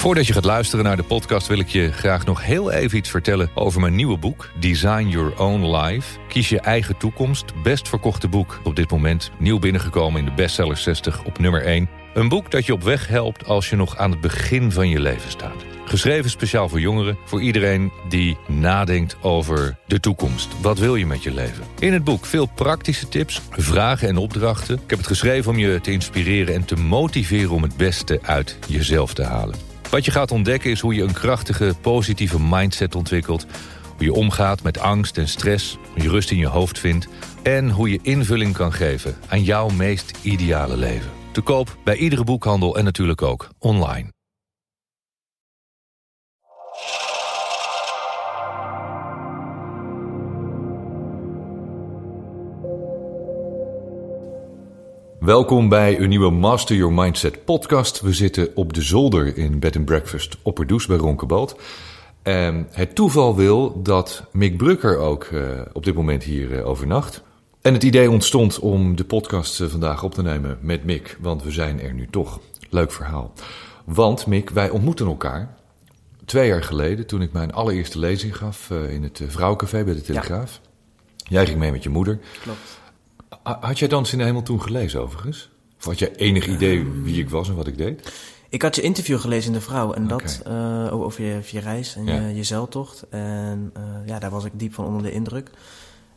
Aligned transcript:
Voordat 0.00 0.26
je 0.26 0.32
gaat 0.32 0.44
luisteren 0.44 0.84
naar 0.84 0.96
de 0.96 1.02
podcast 1.02 1.46
wil 1.46 1.58
ik 1.58 1.68
je 1.68 1.92
graag 1.92 2.24
nog 2.24 2.44
heel 2.44 2.70
even 2.70 2.98
iets 2.98 3.10
vertellen 3.10 3.50
over 3.54 3.80
mijn 3.80 3.94
nieuwe 3.94 4.18
boek 4.18 4.50
Design 4.60 5.08
Your 5.08 5.40
Own 5.40 5.76
Life. 5.76 6.18
Kies 6.28 6.48
je 6.48 6.60
eigen 6.60 6.96
toekomst. 6.96 7.62
Best 7.62 7.88
verkochte 7.88 8.28
boek 8.28 8.60
op 8.64 8.76
dit 8.76 8.90
moment. 8.90 9.30
Nieuw 9.38 9.58
binnengekomen 9.58 10.18
in 10.18 10.24
de 10.24 10.32
bestseller 10.32 10.76
60 10.76 11.24
op 11.24 11.38
nummer 11.38 11.64
1. 11.64 11.88
Een 12.14 12.28
boek 12.28 12.50
dat 12.50 12.66
je 12.66 12.72
op 12.72 12.82
weg 12.82 13.08
helpt 13.08 13.44
als 13.46 13.70
je 13.70 13.76
nog 13.76 13.96
aan 13.96 14.10
het 14.10 14.20
begin 14.20 14.72
van 14.72 14.88
je 14.88 15.00
leven 15.00 15.30
staat. 15.30 15.64
Geschreven 15.84 16.30
speciaal 16.30 16.68
voor 16.68 16.80
jongeren, 16.80 17.18
voor 17.24 17.42
iedereen 17.42 17.92
die 18.08 18.38
nadenkt 18.48 19.16
over 19.20 19.76
de 19.86 20.00
toekomst. 20.00 20.60
Wat 20.60 20.78
wil 20.78 20.96
je 20.96 21.06
met 21.06 21.22
je 21.22 21.34
leven? 21.34 21.64
In 21.78 21.92
het 21.92 22.04
boek 22.04 22.26
veel 22.26 22.46
praktische 22.46 23.08
tips, 23.08 23.40
vragen 23.50 24.08
en 24.08 24.16
opdrachten. 24.16 24.74
Ik 24.74 24.90
heb 24.90 24.98
het 24.98 25.08
geschreven 25.08 25.50
om 25.50 25.58
je 25.58 25.80
te 25.80 25.92
inspireren 25.92 26.54
en 26.54 26.64
te 26.64 26.76
motiveren 26.76 27.50
om 27.50 27.62
het 27.62 27.76
beste 27.76 28.18
uit 28.22 28.58
jezelf 28.68 29.14
te 29.14 29.24
halen. 29.24 29.69
Wat 29.90 30.04
je 30.04 30.10
gaat 30.10 30.30
ontdekken 30.30 30.70
is 30.70 30.80
hoe 30.80 30.94
je 30.94 31.02
een 31.02 31.12
krachtige, 31.12 31.74
positieve 31.80 32.40
mindset 32.40 32.94
ontwikkelt. 32.94 33.46
Hoe 33.96 34.04
je 34.04 34.12
omgaat 34.12 34.62
met 34.62 34.78
angst 34.78 35.18
en 35.18 35.28
stress, 35.28 35.78
hoe 35.92 36.02
je 36.02 36.08
rust 36.08 36.30
in 36.30 36.38
je 36.38 36.46
hoofd 36.46 36.78
vindt... 36.78 37.08
en 37.42 37.70
hoe 37.70 37.90
je 37.90 37.98
invulling 38.02 38.54
kan 38.54 38.72
geven 38.72 39.16
aan 39.28 39.42
jouw 39.42 39.68
meest 39.68 40.18
ideale 40.22 40.76
leven. 40.76 41.10
Te 41.32 41.40
koop 41.40 41.76
bij 41.84 41.96
iedere 41.96 42.24
boekhandel 42.24 42.76
en 42.76 42.84
natuurlijk 42.84 43.22
ook 43.22 43.48
online. 43.58 44.08
Welkom 55.30 55.68
bij 55.68 56.00
een 56.00 56.08
nieuwe 56.08 56.30
Master 56.30 56.76
Your 56.76 56.92
Mindset 56.92 57.44
podcast. 57.44 58.00
We 58.00 58.12
zitten 58.12 58.48
op 58.54 58.72
de 58.72 58.82
zolder 58.82 59.36
in 59.36 59.58
Bed 59.58 59.76
and 59.76 59.84
Breakfast 59.84 60.36
Opperdoes 60.42 60.86
bij 60.86 60.96
Ronkeboot. 60.96 61.56
En 62.22 62.66
het 62.70 62.94
toeval 62.94 63.36
wil 63.36 63.82
dat 63.82 64.24
Mick 64.32 64.56
Brucker 64.56 64.98
ook 64.98 65.24
uh, 65.24 65.60
op 65.72 65.84
dit 65.84 65.94
moment 65.94 66.22
hier 66.22 66.50
uh, 66.50 66.66
overnacht. 66.66 67.22
En 67.60 67.72
het 67.72 67.82
idee 67.82 68.10
ontstond 68.10 68.58
om 68.58 68.96
de 68.96 69.04
podcast 69.04 69.60
uh, 69.60 69.68
vandaag 69.68 70.02
op 70.02 70.14
te 70.14 70.22
nemen 70.22 70.58
met 70.60 70.84
Mick, 70.84 71.16
want 71.20 71.42
we 71.42 71.50
zijn 71.50 71.80
er 71.80 71.94
nu 71.94 72.06
toch. 72.10 72.40
Leuk 72.70 72.92
verhaal. 72.92 73.32
Want 73.84 74.26
Mick, 74.26 74.50
wij 74.50 74.70
ontmoeten 74.70 75.06
elkaar 75.06 75.54
twee 76.24 76.48
jaar 76.48 76.62
geleden 76.62 77.06
toen 77.06 77.22
ik 77.22 77.32
mijn 77.32 77.52
allereerste 77.52 77.98
lezing 77.98 78.36
gaf 78.36 78.70
in 78.70 79.02
het 79.02 79.22
Vrouwencafé 79.26 79.84
bij 79.84 79.94
de 79.94 80.02
Telegraaf. 80.02 80.60
Ja. 80.62 80.70
Jij 81.16 81.46
ging 81.46 81.58
mee 81.58 81.72
met 81.72 81.82
je 81.82 81.90
moeder. 81.90 82.18
Klopt. 82.42 82.79
Had 83.42 83.78
jij 83.78 83.88
Dans 83.88 84.12
in 84.12 84.18
de 84.18 84.24
Hemel 84.24 84.42
toen 84.42 84.62
gelezen 84.62 85.00
overigens? 85.00 85.50
Of 85.78 85.84
had 85.84 85.98
jij 85.98 86.14
enig 86.14 86.46
idee 86.46 86.84
wie 87.02 87.20
ik 87.20 87.30
was 87.30 87.48
en 87.48 87.54
wat 87.54 87.66
ik 87.66 87.78
deed? 87.78 88.12
Ik 88.48 88.62
had 88.62 88.76
je 88.76 88.82
interview 88.82 89.18
gelezen 89.18 89.52
in 89.52 89.58
De 89.58 89.64
Vrouw. 89.64 89.92
En 89.92 90.06
dat 90.06 90.42
uh, 90.46 90.92
over 90.92 91.24
je, 91.24 91.40
je, 91.50 91.60
reis 91.60 91.96
en 91.96 92.04
ja. 92.04 92.14
je, 92.14 92.34
je 92.34 92.42
zeiltocht. 92.42 93.06
En 93.10 93.72
uh, 93.76 93.82
ja, 94.06 94.18
daar 94.18 94.30
was 94.30 94.44
ik 94.44 94.52
diep 94.54 94.74
van 94.74 94.84
onder 94.84 95.02
de 95.02 95.12
indruk. 95.12 95.50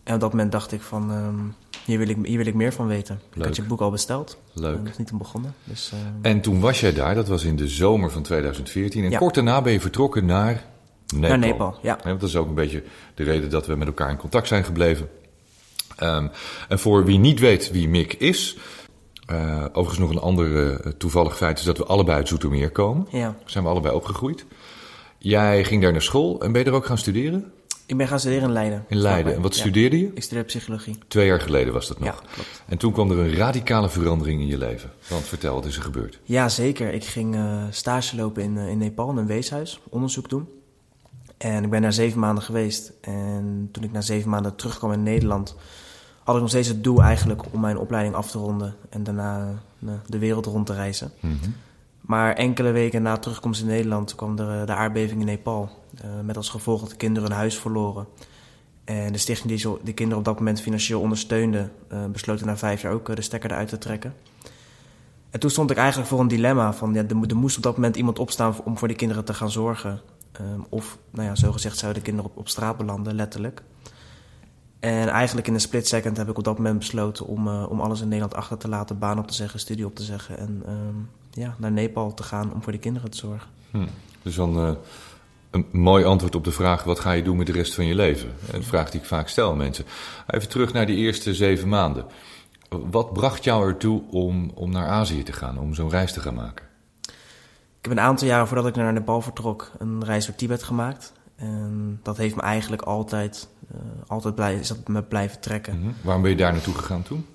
En 0.03 0.13
op 0.13 0.19
dat 0.19 0.31
moment 0.31 0.51
dacht 0.51 0.71
ik 0.71 0.81
van... 0.81 1.11
Um, 1.11 1.55
hier, 1.85 1.97
wil 1.97 2.07
ik, 2.07 2.17
hier 2.23 2.37
wil 2.37 2.45
ik 2.45 2.53
meer 2.53 2.73
van 2.73 2.87
weten. 2.87 3.19
Leuk. 3.23 3.35
Ik 3.35 3.43
had 3.43 3.55
je 3.55 3.63
boek 3.63 3.81
al 3.81 3.91
besteld. 3.91 4.37
Leuk. 4.53 4.77
Dat 4.77 4.87
is 4.87 4.97
niet 4.97 5.17
begonnen. 5.17 5.53
Dus, 5.63 5.91
uh, 5.93 5.99
en 6.31 6.41
toen 6.41 6.59
was 6.59 6.79
jij 6.79 6.93
daar. 6.93 7.15
Dat 7.15 7.27
was 7.27 7.43
in 7.43 7.55
de 7.55 7.67
zomer 7.67 8.11
van 8.11 8.21
2014. 8.21 9.03
En 9.03 9.09
ja. 9.09 9.17
kort 9.17 9.35
daarna 9.35 9.61
ben 9.61 9.73
je 9.73 9.81
vertrokken 9.81 10.25
naar 10.25 10.63
Nepal. 11.07 11.29
Naar 11.29 11.39
Nepal, 11.39 11.77
ja. 11.81 11.99
ja. 12.03 12.13
Dat 12.13 12.29
is 12.29 12.35
ook 12.35 12.47
een 12.47 12.53
beetje 12.53 12.83
de 13.13 13.23
reden 13.23 13.49
dat 13.49 13.65
we 13.67 13.75
met 13.75 13.87
elkaar 13.87 14.09
in 14.09 14.17
contact 14.17 14.47
zijn 14.47 14.63
gebleven. 14.63 15.09
Um, 16.03 16.31
en 16.69 16.79
voor 16.79 17.05
wie 17.05 17.17
niet 17.17 17.39
weet 17.39 17.71
wie 17.71 17.89
Mick 17.89 18.13
is... 18.13 18.57
Uh, 19.31 19.65
overigens 19.71 19.99
nog 19.99 20.09
een 20.09 20.21
ander 20.21 20.47
uh, 20.47 20.91
toevallig 20.97 21.37
feit 21.37 21.59
is 21.59 21.65
dat 21.65 21.77
we 21.77 21.85
allebei 21.85 22.17
uit 22.17 22.27
Zoetermeer 22.27 22.71
komen. 22.71 23.07
Ja. 23.09 23.35
Zijn 23.45 23.63
we 23.63 23.69
allebei 23.69 23.95
opgegroeid. 23.95 24.45
Jij 25.17 25.63
ging 25.63 25.81
daar 25.81 25.91
naar 25.91 26.01
school 26.01 26.41
en 26.41 26.51
ben 26.51 26.63
je 26.63 26.69
er 26.69 26.75
ook 26.75 26.85
gaan 26.85 26.97
studeren? 26.97 27.51
Ik 27.85 27.97
ben 27.97 28.07
gaan 28.07 28.19
studeren 28.19 28.43
in 28.43 28.51
Leiden. 28.51 28.85
In 28.87 28.97
Leiden. 28.97 29.35
En 29.35 29.41
wat 29.41 29.55
ja. 29.55 29.61
studeerde 29.61 29.99
je? 29.99 30.11
Ik 30.13 30.23
studeerde 30.23 30.47
psychologie. 30.47 30.97
Twee 31.07 31.25
jaar 31.25 31.41
geleden 31.41 31.73
was 31.73 31.87
dat 31.87 31.99
nog. 31.99 32.07
Ja, 32.07 32.15
klopt. 32.33 32.63
En 32.65 32.77
toen 32.77 32.91
kwam 32.93 33.11
er 33.11 33.17
een 33.17 33.35
radicale 33.35 33.89
verandering 33.89 34.41
in 34.41 34.47
je 34.47 34.57
leven. 34.57 34.91
Want 35.09 35.23
vertel, 35.23 35.53
wat 35.53 35.65
is 35.65 35.75
er 35.75 35.83
gebeurd? 35.83 36.19
Ja, 36.23 36.49
zeker. 36.49 36.93
Ik 36.93 37.03
ging 37.03 37.35
uh, 37.35 37.63
stage 37.69 38.15
lopen 38.15 38.43
in, 38.43 38.57
in 38.57 38.77
Nepal, 38.77 39.09
in 39.09 39.17
een 39.17 39.27
weeshuis, 39.27 39.79
onderzoek 39.89 40.29
doen. 40.29 40.47
En 41.37 41.63
ik 41.63 41.69
ben 41.69 41.81
daar 41.81 41.93
zeven 41.93 42.19
maanden 42.19 42.43
geweest. 42.43 42.93
En 43.01 43.69
toen 43.71 43.83
ik 43.83 43.91
na 43.91 44.01
zeven 44.01 44.29
maanden 44.29 44.55
terugkwam 44.55 44.91
in 44.91 45.03
Nederland 45.03 45.55
had 46.23 46.35
ik 46.35 46.41
nog 46.41 46.49
steeds 46.49 46.67
het 46.67 46.83
doel 46.83 47.01
eigenlijk 47.01 47.41
om 47.51 47.59
mijn 47.59 47.77
opleiding 47.77 48.15
af 48.15 48.31
te 48.31 48.37
ronden 48.37 48.75
en 48.89 49.03
daarna 49.03 49.53
uh, 49.79 49.91
de 50.05 50.17
wereld 50.17 50.45
rond 50.45 50.65
te 50.65 50.73
reizen. 50.73 51.11
Mm 51.19 51.37
-hmm. 51.41 51.55
Maar 52.01 52.33
enkele 52.33 52.71
weken 52.71 53.01
na 53.01 53.17
terugkomst 53.17 53.61
in 53.61 53.67
Nederland 53.67 54.15
kwam 54.15 54.39
er 54.39 54.65
de 54.65 54.73
aardbeving 54.73 55.19
in 55.19 55.25
Nepal. 55.25 55.69
Uh, 56.05 56.11
met 56.23 56.37
als 56.37 56.49
gevolg 56.49 56.79
dat 56.79 56.89
de 56.89 56.95
kinderen 56.95 57.29
hun 57.29 57.37
huis 57.37 57.57
verloren. 57.57 58.07
En 58.83 59.11
de 59.11 59.17
stichting 59.17 59.49
die 59.49 59.57
zo, 59.57 59.79
de 59.83 59.93
kinderen 59.93 60.19
op 60.19 60.25
dat 60.25 60.37
moment 60.37 60.61
financieel 60.61 61.01
ondersteunde, 61.01 61.69
uh, 61.93 62.05
besloot 62.05 62.45
na 62.45 62.57
vijf 62.57 62.81
jaar 62.81 62.93
ook 62.93 63.15
de 63.15 63.21
stekker 63.21 63.51
eruit 63.51 63.67
te 63.67 63.77
trekken. 63.77 64.13
En 65.29 65.39
toen 65.39 65.49
stond 65.49 65.71
ik 65.71 65.77
eigenlijk 65.77 66.09
voor 66.09 66.19
een 66.19 66.27
dilemma 66.27 66.73
van, 66.73 66.93
ja, 66.93 67.03
er, 67.03 67.29
er 67.29 67.35
moest 67.35 67.57
op 67.57 67.63
dat 67.63 67.75
moment 67.75 67.95
iemand 67.95 68.19
opstaan 68.19 68.55
om 68.63 68.77
voor 68.77 68.87
die 68.87 68.97
kinderen 68.97 69.25
te 69.25 69.33
gaan 69.33 69.51
zorgen. 69.51 70.01
Um, 70.41 70.65
of, 70.69 70.97
nou 71.09 71.27
ja, 71.27 71.35
zogezegd 71.35 71.77
zouden 71.77 72.03
de 72.03 72.09
kinderen 72.09 72.31
op, 72.31 72.37
op 72.37 72.47
straat 72.49 72.77
belanden, 72.77 73.15
letterlijk. 73.15 73.61
En 74.83 75.07
eigenlijk 75.09 75.47
in 75.47 75.53
een 75.53 75.59
split 75.59 75.87
second 75.87 76.17
heb 76.17 76.29
ik 76.29 76.37
op 76.37 76.43
dat 76.43 76.57
moment 76.57 76.77
besloten 76.77 77.25
om, 77.25 77.47
uh, 77.47 77.65
om 77.69 77.81
alles 77.81 78.01
in 78.01 78.07
Nederland 78.07 78.35
achter 78.35 78.57
te 78.57 78.67
laten, 78.67 78.99
baan 78.99 79.19
op 79.19 79.27
te 79.27 79.33
zeggen, 79.33 79.59
studie 79.59 79.85
op 79.85 79.95
te 79.95 80.03
zeggen 80.03 80.37
en 80.37 80.63
um, 80.67 81.09
ja, 81.31 81.55
naar 81.57 81.71
Nepal 81.71 82.13
te 82.13 82.23
gaan 82.23 82.53
om 82.53 82.63
voor 82.63 82.71
de 82.71 82.77
kinderen 82.77 83.11
te 83.11 83.17
zorgen. 83.17 83.49
Hm. 83.71 83.85
Dus 84.21 84.35
dan 84.35 84.57
uh, 84.57 84.71
een 85.51 85.67
mooi 85.71 86.03
antwoord 86.03 86.35
op 86.35 86.43
de 86.43 86.51
vraag: 86.51 86.83
wat 86.83 86.99
ga 86.99 87.11
je 87.11 87.23
doen 87.23 87.37
met 87.37 87.47
de 87.47 87.51
rest 87.51 87.73
van 87.73 87.85
je 87.85 87.95
leven? 87.95 88.29
Een 88.51 88.63
vraag 88.63 88.91
die 88.91 88.99
ik 88.99 89.05
vaak 89.05 89.27
stel 89.27 89.51
aan 89.51 89.57
mensen. 89.57 89.85
Even 90.27 90.49
terug 90.49 90.73
naar 90.73 90.85
die 90.85 90.97
eerste 90.97 91.33
zeven 91.33 91.69
maanden. 91.69 92.05
Wat 92.69 93.13
bracht 93.13 93.43
jou 93.43 93.67
ertoe 93.67 94.01
om, 94.11 94.51
om 94.53 94.71
naar 94.71 94.87
Azië 94.87 95.23
te 95.23 95.33
gaan, 95.33 95.57
om 95.57 95.73
zo'n 95.73 95.89
reis 95.89 96.13
te 96.13 96.19
gaan 96.19 96.35
maken? 96.35 96.65
Ik 97.77 97.89
heb 97.89 97.91
een 97.91 97.99
aantal 97.99 98.27
jaren 98.27 98.47
voordat 98.47 98.67
ik 98.67 98.75
naar 98.75 98.93
Nepal 98.93 99.21
vertrok 99.21 99.71
een 99.79 100.03
reis 100.03 100.25
door 100.25 100.35
Tibet 100.35 100.63
gemaakt. 100.63 101.13
En 101.35 101.99
dat 102.03 102.17
heeft 102.17 102.35
me 102.35 102.41
eigenlijk 102.41 102.81
altijd, 102.81 103.47
uh, 103.75 103.79
altijd 104.07 104.35
blij, 104.35 104.55
is 104.55 104.67
dat 104.67 104.87
me 104.87 105.01
blijven 105.01 105.39
trekken. 105.39 105.75
Mm 105.75 105.81
-hmm. 105.81 105.95
Waarom 106.01 106.21
ben 106.21 106.31
je 106.31 106.37
daar 106.37 106.51
naartoe 106.51 106.73
gegaan 106.73 107.03
toen? 107.03 107.25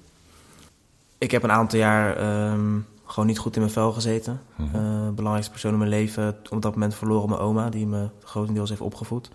Ik 1.19 1.31
heb 1.31 1.42
een 1.42 1.50
aantal 1.50 1.78
jaar 1.78 2.08
um, 2.53 2.87
gewoon 3.04 3.26
niet 3.26 3.38
goed 3.38 3.54
in 3.54 3.60
mijn 3.60 3.72
vel 3.72 3.92
gezeten. 3.92 4.41
Mhm. 4.56 4.62
Mm 4.62 4.75
-hmm. 4.75 5.06
uh, 5.06 5.08
belangrijkste 5.08 5.50
persoon 5.50 5.72
in 5.72 5.78
mijn 5.78 5.91
leven, 5.91 6.37
op 6.50 6.62
dat 6.62 6.72
moment 6.72 6.94
verloren 6.94 7.28
mijn 7.28 7.41
oma, 7.41 7.69
die 7.69 7.87
me 7.87 8.08
grotendeels 8.25 8.69
heeft 8.69 8.81
opgevoed. 8.81 9.31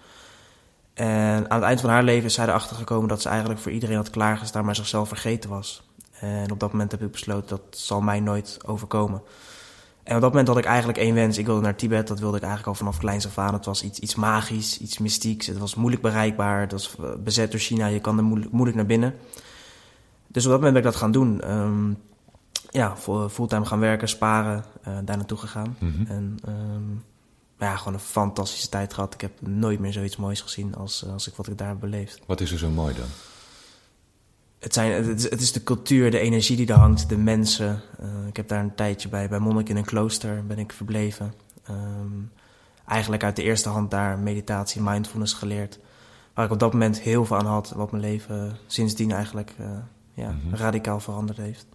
En 0.94 1.50
aan 1.50 1.58
het 1.58 1.68
eind 1.68 1.82
van 1.82 1.90
haar 1.90 2.04
leven 2.04 2.26
is 2.26 2.34
zij 2.34 2.48
erachter 2.48 2.76
gekomen 2.76 3.08
dat 3.08 3.22
ze 3.22 3.30
eigenlijk 3.30 3.60
voor 3.60 3.72
iedereen 3.72 3.96
had 3.96 4.10
klaargestaan, 4.10 4.66
maar 4.66 4.76
zichzelf 4.76 5.08
vergeten 5.08 5.50
was. 5.50 5.84
En 6.20 6.52
op 6.52 6.60
dat 6.60 6.72
moment 6.72 6.92
heb 6.92 7.02
ik 7.02 7.12
besloten 7.12 7.50
dat 7.50 7.80
zal 7.80 8.02
mij 8.02 8.20
nooit 8.20 8.60
overkomen. 8.66 9.22
En 10.04 10.16
op 10.16 10.22
dat 10.22 10.30
moment 10.30 10.48
had 10.48 10.58
ik 10.58 10.66
eigenlijk 10.66 10.98
één 10.98 11.14
wens. 11.14 11.38
Ik 11.38 11.46
wilde 11.46 11.62
naar 11.62 11.76
Tibet. 11.76 12.08
Dat 12.08 12.20
wilde 12.20 12.38
ik 12.38 12.44
eigenlijk 12.44 12.72
al 12.72 12.86
vanaf 12.86 12.98
kleins 12.98 13.26
af 13.26 13.38
aan. 13.38 13.54
Het 13.54 13.66
was 13.66 13.84
iets, 13.84 14.00
iets 14.00 14.16
magisch, 14.16 14.80
iets 14.80 14.98
mystieks. 14.98 15.48
Het 15.48 15.58
was 15.58 15.76
moeilijk 15.76 16.02
bereikbaar. 16.02 16.60
Het 16.60 16.72
was 16.72 16.96
bezet 17.20 17.52
door 17.52 17.60
China. 17.60 17.86
Je 17.86 18.00
kan 18.00 18.18
er 18.18 18.24
moeilijk, 18.24 18.52
moeilijk 18.52 18.78
naar 18.78 18.86
binnen. 18.86 19.16
Dus 20.28 20.46
op 20.46 20.52
dat 20.52 20.60
moment 20.62 20.74
ben 20.74 20.84
ik 20.84 20.92
dat 20.92 20.96
gaan 20.96 21.12
doen. 21.12 21.52
Um, 21.52 21.98
ja, 22.70 22.98
fulltime 23.30 23.66
gaan 23.66 23.80
werken, 23.80 24.10
sparen. 24.10 24.66
Uh, 24.88 24.98
daar 25.06 25.18
naartoe 25.18 25.38
gegaan. 25.38 25.76
Mhm. 25.80 25.86
Mm 25.86 25.96
-hmm. 25.96 26.16
En 26.16 26.38
um, 26.48 27.04
ja, 27.60 27.76
gewoon 27.76 27.94
een 27.94 28.00
fantastische 28.00 28.70
tijd 28.70 28.94
gehad. 28.94 29.14
Ik 29.14 29.22
heb 29.22 29.32
nooit 29.40 29.80
meer 29.80 29.94
zoiets 29.94 30.16
moois 30.16 30.42
gezien 30.42 30.76
als, 30.76 31.06
als 31.06 31.28
ik, 31.28 31.36
wat 31.36 31.48
ik 31.48 31.58
daar 31.58 31.68
heb 31.68 31.80
beleefd. 31.80 32.20
Wat 32.26 32.42
is 32.42 32.52
er 32.52 32.58
zo 32.58 32.70
mooi 32.70 32.94
dan? 32.94 33.08
Het, 34.64 34.74
zijn, 34.74 34.92
het, 34.92 35.18
is, 35.18 35.30
het 35.30 35.42
is 35.42 35.52
de 35.52 35.64
cultuur, 35.64 36.12
de 36.12 36.20
energie 36.20 36.56
die 36.56 36.68
er 36.68 36.74
hangt, 36.74 37.10
de 37.10 37.18
mensen. 37.18 37.82
Uh, 38.02 38.28
ik 38.28 38.36
heb 38.36 38.48
daar 38.48 38.64
een 38.64 38.76
tijdje 38.76 39.10
bij, 39.10 39.30
bij 39.30 39.40
monnik 39.40 39.70
in 39.70 39.78
een 39.78 39.86
klooster 39.86 40.46
ben 40.46 40.60
ik 40.60 40.74
verbleven. 40.74 41.34
Um, 41.70 42.32
eigenlijk 42.88 43.24
uit 43.24 43.36
de 43.36 43.44
eerste 43.44 43.70
hand 43.70 43.92
daar 43.92 44.20
meditatie, 44.20 44.82
mindfulness 44.82 45.34
geleerd. 45.34 45.80
Waar 46.34 46.46
ik 46.46 46.52
op 46.52 46.60
dat 46.60 46.74
moment 46.74 47.00
heel 47.00 47.26
veel 47.26 47.38
aan 47.38 47.46
had. 47.46 47.74
Wat 47.76 47.92
mijn 47.92 48.04
leven 48.04 48.58
sindsdien 48.68 49.12
eigenlijk 49.12 49.54
uh, 49.60 49.68
ja, 50.14 50.30
mm 50.30 50.40
-hmm. 50.42 50.56
radicaal 50.56 51.00
veranderd 51.00 51.38
heeft. 51.38 51.66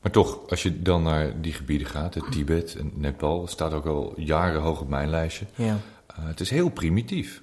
Maar 0.00 0.12
toch, 0.12 0.38
als 0.48 0.62
je 0.62 0.82
dan 0.82 1.02
naar 1.02 1.40
die 1.40 1.52
gebieden 1.52 1.86
gaat, 1.86 2.14
het 2.14 2.32
Tibet 2.32 2.74
en 2.74 2.92
Nepal, 2.94 3.46
staat 3.46 3.72
ook 3.72 3.86
al 3.86 4.12
jaren 4.16 4.60
hoog 4.60 4.80
op 4.80 4.88
mijn 4.88 5.08
lijstje. 5.08 5.46
Ja. 5.54 5.76
Uh, 6.18 6.26
het 6.26 6.40
is 6.40 6.50
heel 6.50 6.68
primitief. 6.68 7.42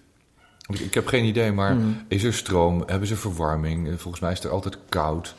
Ik 0.67 0.93
heb 0.93 1.07
geen 1.07 1.25
idee, 1.25 1.51
maar 1.51 1.75
mm. 1.75 2.05
is 2.07 2.23
er 2.23 2.33
stroom? 2.33 2.83
Hebben 2.85 3.07
ze 3.07 3.15
verwarming? 3.15 4.01
Volgens 4.01 4.21
mij 4.21 4.31
is 4.31 4.37
het 4.37 4.45
er 4.45 4.53
altijd 4.53 4.77
koud. 4.89 5.35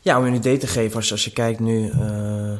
Ja, 0.00 0.18
om 0.18 0.24
je 0.24 0.30
een 0.30 0.36
idee 0.36 0.58
te 0.58 0.66
geven, 0.66 0.96
als, 0.96 1.12
als 1.12 1.24
je 1.24 1.32
kijkt 1.32 1.60
nu, 1.60 1.90
uh, 1.90 2.58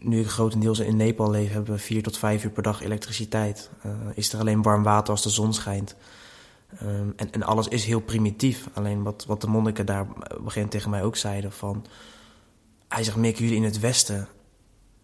nu 0.00 0.20
ik 0.20 0.26
grotendeels 0.26 0.78
in 0.78 0.96
Nepal 0.96 1.30
leef, 1.30 1.52
hebben 1.52 1.74
we 1.74 1.80
vier 1.80 2.02
tot 2.02 2.18
vijf 2.18 2.44
uur 2.44 2.50
per 2.50 2.62
dag 2.62 2.82
elektriciteit. 2.82 3.70
Uh, 3.86 3.92
is 4.14 4.32
er 4.32 4.38
alleen 4.38 4.62
warm 4.62 4.82
water 4.82 5.10
als 5.10 5.22
de 5.22 5.30
zon 5.30 5.54
schijnt. 5.54 5.96
Um, 6.82 7.12
en, 7.16 7.32
en 7.32 7.42
alles 7.42 7.68
is 7.68 7.84
heel 7.84 8.00
primitief. 8.00 8.68
Alleen 8.72 9.02
wat, 9.02 9.24
wat 9.26 9.40
de 9.40 9.46
monniken 9.46 9.86
daar 9.86 10.06
begin 10.40 10.68
tegen 10.68 10.90
mij 10.90 11.02
ook 11.02 11.16
zeiden 11.16 11.52
van... 11.52 11.86
Hij 12.88 13.04
zegt, 13.04 13.16
Mick, 13.16 13.38
jullie 13.38 13.56
in 13.56 13.64
het 13.64 13.80
Westen, 13.80 14.28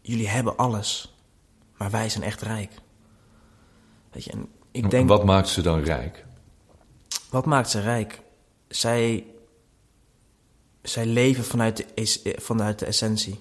jullie 0.01 0.29
hebben 0.29 0.57
alles. 0.57 1.15
Maar 1.77 1.91
wij 1.91 2.09
zijn 2.09 2.25
echt 2.25 2.43
rijk. 2.43 2.73
Weet 4.13 4.25
je, 4.25 4.31
en 4.31 4.47
ik 4.71 4.83
En 4.83 4.89
denk... 4.89 5.09
Wat 5.09 5.25
maakt 5.25 5.49
ze 5.49 5.63
dan 5.63 5.83
rijk? 5.83 6.25
Wat 7.31 7.47
maakt 7.47 7.71
ze 7.71 7.81
rijk? 7.81 8.23
Zij, 8.69 9.27
zij 10.83 11.07
leven 11.07 11.45
vanuit 11.45 11.77
de, 11.77 11.85
is, 11.95 12.23
eh, 12.23 12.39
vanuit 12.41 12.79
de 12.79 12.87
essentie. 12.87 13.41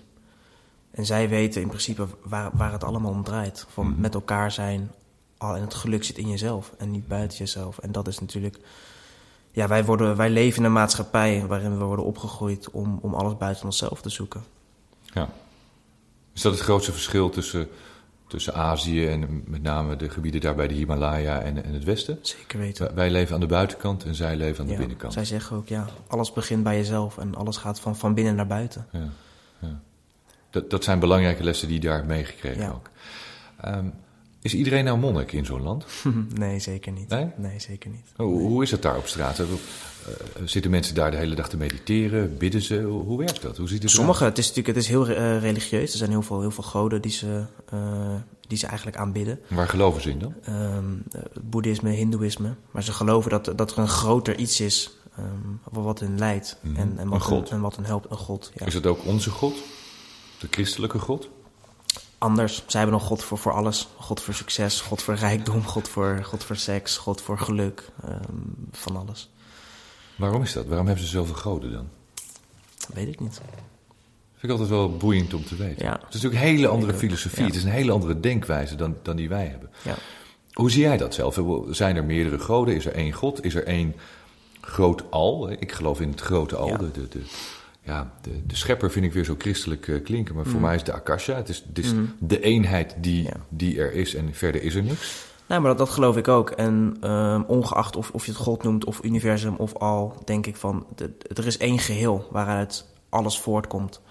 En 0.92 1.06
zij 1.06 1.30
weten 1.30 1.62
in 1.62 1.68
principe 1.68 2.08
waar, 2.24 2.50
waar 2.54 2.72
het 2.72 2.84
allemaal 2.84 3.12
om 3.12 3.24
draait. 3.24 3.66
Van 3.70 3.88
Mhm. 3.88 4.02
met 4.02 4.14
elkaar 4.14 4.52
zijn. 4.52 4.92
Al, 5.38 5.56
en 5.56 5.62
het 5.62 5.74
geluk 5.74 6.04
zit 6.04 6.18
in 6.18 6.30
jezelf 6.30 6.72
en 6.78 6.92
niet 6.92 7.08
buiten 7.08 7.38
jezelf. 7.38 7.78
En 7.78 7.92
dat 7.92 8.08
is 8.08 8.20
natuurlijk. 8.20 8.60
Ja, 9.52 9.68
wij, 9.68 9.86
worden, 9.86 10.16
wij 10.16 10.30
leven 10.30 10.60
in 10.60 10.66
een 10.66 10.74
maatschappij 10.74 11.46
waarin 11.48 11.78
we 11.78 11.84
worden 11.84 12.06
opgegroeid 12.06 12.70
om, 12.70 13.00
om 13.02 13.14
alles 13.14 13.38
buiten 13.38 13.66
onszelf 13.66 14.02
te 14.02 14.10
zoeken. 14.10 14.44
Ja. 15.14 15.30
Is 16.34 16.42
dat 16.42 16.54
het 16.54 16.62
grootste 16.62 16.92
verschil 16.92 17.30
tussen, 17.30 17.68
tussen 18.30 18.54
Azië 18.54 19.08
en 19.08 19.44
met 19.48 19.62
name 19.62 19.96
de 19.96 20.10
gebieden 20.10 20.42
daar 20.42 20.56
bij 20.56 20.68
de 20.68 20.74
Himalaya 20.74 21.42
en, 21.42 21.64
en 21.64 21.74
het 21.74 21.84
Westen? 21.84 22.18
Zeker 22.22 22.60
weten. 22.60 22.96
Wij- 22.96 23.10
leven 23.12 23.34
aan 23.34 23.40
de 23.40 23.46
buitenkant 23.46 24.04
en 24.06 24.16
zij 24.16 24.36
leven 24.36 24.60
aan 24.60 24.66
de 24.66 24.72
Ja, 24.74 24.80
binnenkant. 24.80 25.14
zij 25.14 25.26
zeggen 25.26 25.56
ook, 25.58 25.68
ja, 25.68 25.88
alles 26.08 26.34
begint 26.34 26.64
bij 26.64 26.76
jezelf 26.76 27.18
en 27.18 27.36
alles 27.36 27.58
gaat 27.58 27.80
van, 27.80 27.96
van 27.96 28.14
binnen 28.14 28.36
naar 28.36 28.48
buiten. 28.48 28.86
Ja, 28.92 29.10
ja. 29.60 29.80
Dat, 30.50 30.70
dat 30.70 30.84
zijn 30.84 31.00
belangrijke 31.00 31.44
lessen 31.44 31.68
die 31.68 31.81
je 31.81 31.88
daar 31.88 31.96
hebt 31.96 32.08
meegekregen 32.08 32.62
Ja. 32.62 32.70
ook. 32.70 32.90
Ehm, 33.62 33.86
is 34.42 34.54
iedereen 34.54 34.84
nou 34.84 34.98
monnik 34.98 35.32
in 35.32 35.46
zo'n 35.46 35.62
land? 35.62 35.86
nee, 36.36 36.60
zeker 36.60 36.92
niet. 36.92 37.10
Nee? 37.10 37.60
zeker 37.60 37.90
niet. 37.90 38.06
Hoe, 38.16 38.40
hoe 38.40 38.64
is 38.64 38.72
het 38.72 38.82
daar 38.82 38.98
op 38.98 39.08
straat? 39.08 39.40
Eh, 39.40 39.46
zitten 40.46 40.72
mensen 40.72 40.96
daar 40.96 41.12
de 41.12 41.18
hele 41.18 41.36
dag 41.36 41.50
te 41.50 41.58
mediteren? 41.58 42.38
Bidden 42.38 42.62
ze? 42.62 42.82
Hoe, 42.82 43.18
werkt 43.18 43.42
dat? 43.42 43.58
Hoe 43.58 43.68
ziet 43.68 43.82
het 43.82 43.92
Sommige, 43.92 44.24
het 44.24 44.38
is 44.38 44.48
natuurlijk 44.48 44.76
het 44.76 44.86
is 44.86 44.92
heel 44.92 45.08
eh, 45.08 45.40
religieus. 45.40 45.92
Er 45.92 45.98
zijn 45.98 46.10
heel 46.10 46.22
veel, 46.22 46.40
heel 46.42 46.52
veel 46.52 46.64
goden 46.64 47.02
die 47.02 47.12
ze, 47.12 47.46
eh, 47.70 48.16
die 48.48 48.58
ze 48.58 48.68
eigenlijk 48.68 48.98
aanbidden. 48.98 49.40
Waar 49.48 49.68
geloven 49.68 50.02
ze 50.02 50.10
in 50.10 50.20
dan? 50.20 50.34
Ehm, 50.44 50.84
eh, 51.12 51.22
boeddhisme, 51.42 51.90
hindoeïsme. 51.90 52.56
Maar 52.72 52.84
ze 52.84 52.92
geloven 52.92 53.30
dat, 53.30 53.54
dat 53.56 53.72
er 53.72 53.78
een 53.78 53.88
groter 53.88 54.38
iets 54.38 54.60
is 54.62 54.92
ehm, 55.18 55.84
wat 55.84 56.00
hen 56.00 56.18
leidt. 56.20 56.58
Mhm. 56.62 56.76
En, 56.76 56.82
en, 56.98 56.98
Een 56.98 57.10
wat 57.10 57.22
god. 57.22 57.50
hen- 57.50 57.58
en 57.58 57.64
wat 57.64 57.76
hen 57.76 57.86
helpt, 57.86 58.12
een 58.12 58.18
god. 58.18 58.52
Ja. 58.56 58.66
Is 58.66 58.74
het 58.74 58.86
ook 58.86 59.06
onze 59.06 59.30
God? 59.30 59.56
De 60.40 60.48
christelijke 60.50 61.00
God? 61.00 61.30
Anders. 62.19 62.63
Zij 62.68 62.80
hebben 62.81 63.00
een 63.00 63.06
god 63.06 63.24
voor, 63.24 63.38
voor 63.38 63.51
alles. 63.54 63.88
God 63.98 64.21
voor 64.21 64.33
succes, 64.33 64.81
god 64.81 65.01
voor 65.01 65.13
rijkdom, 65.16 65.63
god 65.63 65.88
voor, 65.88 66.19
god 66.24 66.44
voor 66.44 66.56
seks, 66.56 66.98
god 66.98 67.21
voor 67.21 67.39
geluk. 67.39 67.89
ehm, 68.04 68.13
van 68.71 68.98
alles. 68.98 69.30
Waarom 70.16 70.42
is 70.42 70.54
dat? 70.54 70.66
Waarom 70.66 70.86
hebben 70.86 71.04
ze 71.06 71.10
zoveel 71.10 71.36
goden 71.36 71.71
dan? 71.71 71.89
Dat 72.77 72.89
weet 72.94 73.07
ik 73.07 73.19
niet. 73.19 73.42
Vind 74.39 74.44
ik 74.44 74.50
altijd 74.50 74.69
wel 74.69 74.98
boeiend 74.98 75.33
om 75.33 75.45
te 75.45 75.56
weten. 75.56 75.86
Ja. 75.86 75.92
Het 75.92 76.13
is 76.13 76.21
natuurlijk 76.21 76.42
een 76.42 76.48
hele 76.56 76.68
andere 76.68 76.94
filosofie. 76.94 77.39
Ja. 77.39 77.45
Het 77.45 77.56
is 77.56 77.63
een 77.63 77.69
hele 77.69 77.92
andere 77.92 78.19
denkwijze 78.19 78.75
dan, 78.75 78.95
dan 79.01 79.16
die 79.16 79.30
wij 79.30 79.45
hebben. 79.45 79.69
Ja. 79.81 79.95
Hoe 80.54 80.71
zie 80.71 80.81
jij 80.81 80.98
dat 80.98 81.13
zelf? 81.13 81.42
Zijn 81.69 81.95
er 81.95 82.04
meerdere 82.04 82.39
goden? 82.39 82.75
Is 82.75 82.86
er 82.86 82.94
één 82.94 83.12
God? 83.12 83.44
Is 83.44 83.56
er 83.56 83.63
één 83.63 83.95
groot 84.62 85.12
al? 85.12 85.51
Ik 85.51 85.71
geloof 85.71 86.01
in 86.01 86.10
het 86.10 86.21
grote 86.21 86.56
al. 86.56 86.77
De, 86.77 86.92
de, 86.92 87.21
ja, 87.90 88.12
de, 88.22 88.46
de 88.46 88.56
schepper 88.56 88.92
vind 88.92 89.06
ik 89.06 89.14
weer 89.14 89.24
zo 89.26 89.36
christelijk 89.38 89.88
eh, 89.88 90.04
klinken. 90.04 90.36
Maar 90.36 90.46
voor 90.46 90.62
mij 90.62 90.76
is 90.76 90.84
de 90.84 90.94
akasha. 90.94 91.36
Het 91.36 91.50
is, 91.50 91.64
het 91.68 91.78
is 91.78 91.94
de 92.20 92.40
eenheid 92.42 92.96
die, 92.98 93.24
Mhm. 93.24 93.28
Ja. 93.34 93.40
die 93.50 93.80
er 93.80 93.94
is 93.94 94.16
en 94.16 94.34
verder 94.34 94.64
is 94.64 94.76
er 94.76 94.84
niks. 94.84 95.28
Nou, 95.48 95.62
maar 95.62 95.70
dat, 95.70 95.80
dat 95.80 95.90
geloof 95.90 96.18
ik 96.18 96.28
ook. 96.28 96.50
En 96.50 96.98
ehm, 97.02 97.42
ongeacht 97.48 97.96
of, 97.96 98.12
of 98.12 98.26
je 98.26 98.32
het 98.32 98.40
God 98.40 98.64
noemt, 98.64 98.86
of 98.86 99.04
universum, 99.04 99.56
of 99.56 99.74
al, 99.76 100.22
denk 100.26 100.46
ik 100.46 100.56
van... 100.56 100.86
de- 100.96 101.12
er 101.36 101.46
is 101.48 101.58
één 101.58 101.80
geheel 101.80 102.28
waaruit 102.32 102.86
alles 103.10 103.40
voortkomt. 103.40 104.02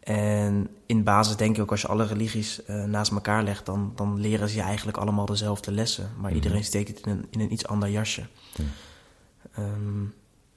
En 0.00 0.68
in 0.86 1.02
basis 1.04 1.36
denk 1.36 1.56
ik 1.56 1.62
ook, 1.62 1.70
als 1.70 1.80
je 1.80 1.86
alle 1.88 2.06
religies 2.06 2.64
eh, 2.64 2.84
naast 2.84 3.12
elkaar 3.12 3.42
legt... 3.42 3.66
Dan, 3.66 3.92
dan 3.94 4.20
leren 4.20 4.48
ze 4.48 4.56
je 4.56 4.62
eigenlijk 4.62 4.96
allemaal 4.96 5.26
dezelfde 5.26 5.72
lessen. 5.72 6.10
Maar 6.20 6.32
iedereen 6.32 6.64
steekt 6.64 6.88
het 6.88 7.06
in 7.06 7.12
een, 7.12 7.26
in 7.30 7.40
een 7.40 7.52
iets 7.52 7.66
ander 7.66 7.88
jasje. 7.88 8.22
Ja. 8.54 8.64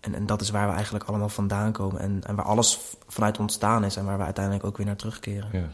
En, 0.02 0.16
en 0.16 0.26
dat 0.26 0.42
is 0.42 0.50
waar 0.50 0.68
we 0.68 0.74
eigenlijk 0.74 1.06
allemaal 1.06 1.30
vandaan 1.30 1.72
komen. 1.72 2.02
En, 2.02 2.22
en 2.26 2.36
waar 2.36 2.46
alles 2.46 2.80
vanuit 3.08 3.40
ontstaan 3.40 3.84
is 3.84 3.96
en 3.96 4.06
waar 4.06 4.18
we 4.18 4.24
uiteindelijk 4.24 4.66
ook 4.66 4.78
weer 4.78 4.86
naar 4.86 4.96
terugkeren. 4.96 5.50
Ja. 5.52 5.72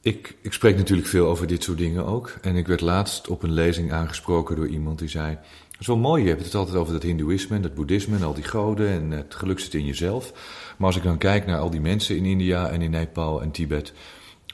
Ik, 0.00 0.36
ik 0.40 0.52
spreek 0.52 0.76
natuurlijk 0.76 1.08
veel 1.08 1.26
over 1.26 1.46
dit 1.46 1.62
soort 1.62 1.78
dingen 1.78 2.06
ook. 2.06 2.34
En 2.40 2.56
ik 2.56 2.66
werd 2.66 2.80
laatst 2.80 3.28
op 3.28 3.42
een 3.42 3.52
lezing 3.52 3.92
aangesproken 3.92 4.56
door 4.56 4.66
iemand 4.68 4.98
die 4.98 5.08
zei... 5.08 5.38
Het 5.78 5.86
wel 5.90 5.96
mooi, 6.00 6.22
je 6.22 6.28
hebt 6.28 6.44
het 6.44 6.54
altijd 6.54 6.76
over 6.76 6.92
dat 6.92 7.02
hindoeïsme 7.02 7.56
en 7.56 7.62
dat 7.62 7.74
boeddhisme 7.74 8.16
en 8.16 8.22
al 8.22 8.34
die 8.34 8.44
goden... 8.44 8.88
en 8.88 9.10
het 9.10 9.34
geluk 9.34 9.60
zit 9.60 9.74
in 9.74 9.84
jezelf. 9.84 10.32
Maar 10.76 10.86
als 10.86 10.96
ik 10.96 11.02
dan 11.02 11.18
kijk 11.18 11.46
naar 11.46 11.58
al 11.58 11.70
die 11.70 11.80
mensen 11.80 12.16
in 12.16 12.24
India 12.24 12.68
en 12.68 12.82
in 12.82 12.90
Nepal 12.90 13.42
en 13.42 13.50
Tibet... 13.50 13.92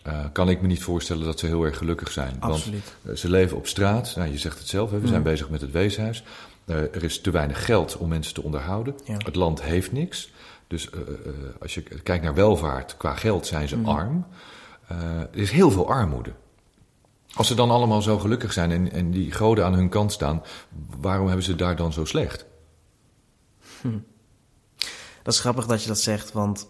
eh, 0.02 0.24
kan 0.32 0.48
ik 0.48 0.60
me 0.60 0.66
niet 0.66 0.82
voorstellen 0.82 1.24
dat 1.24 1.38
ze 1.38 1.46
heel 1.46 1.64
erg 1.64 1.76
gelukkig 1.76 2.10
zijn. 2.10 2.36
Absoluut. 2.40 2.94
Want 3.02 3.18
ze 3.18 3.30
leven 3.30 3.56
op 3.56 3.66
straat, 3.66 4.12
nou, 4.16 4.30
je 4.30 4.38
zegt 4.38 4.58
het 4.58 4.68
zelf, 4.68 4.90
hè, 4.90 5.00
we 5.00 5.06
zijn 5.06 5.18
Mm. 5.18 5.24
bezig 5.24 5.50
met 5.50 5.60
het 5.60 5.70
weeshuis. 5.70 6.24
Eh, 6.68 6.76
er 6.76 7.04
is 7.04 7.20
te 7.20 7.30
weinig 7.30 7.64
geld 7.64 7.96
om 7.96 8.08
mensen 8.08 8.34
te 8.34 8.42
onderhouden. 8.42 8.94
Ja. 9.04 9.16
Het 9.16 9.34
land 9.34 9.62
heeft 9.62 9.92
niks. 9.92 10.32
Dus 10.66 10.90
eh, 10.90 11.00
eh, 11.00 11.06
als 11.60 11.74
je 11.74 11.82
kijkt 11.82 12.24
naar 12.24 12.34
welvaart, 12.34 12.96
qua 12.96 13.14
geld 13.14 13.46
zijn 13.46 13.68
ze 13.68 13.76
Mm. 13.76 13.86
arm. 13.86 14.26
Eh, 14.88 15.20
er 15.20 15.36
is 15.36 15.50
heel 15.50 15.70
veel 15.70 15.88
armoede. 15.88 16.32
Als 17.34 17.46
ze 17.46 17.54
dan 17.54 17.70
allemaal 17.70 18.02
zo 18.02 18.18
gelukkig 18.18 18.52
zijn 18.52 18.70
en, 18.70 18.92
en 18.92 19.10
die 19.10 19.32
goden 19.32 19.64
aan 19.64 19.74
hun 19.74 19.88
kant 19.88 20.12
staan, 20.12 20.42
waarom 21.00 21.26
hebben 21.26 21.44
ze 21.44 21.54
daar 21.54 21.76
dan 21.76 21.92
zo 21.92 22.04
slecht? 22.04 22.46
Dat 25.22 25.34
is 25.34 25.40
grappig 25.40 25.66
dat 25.66 25.82
je 25.82 25.88
dat 25.88 26.00
zegt, 26.00 26.32
want 26.32 26.68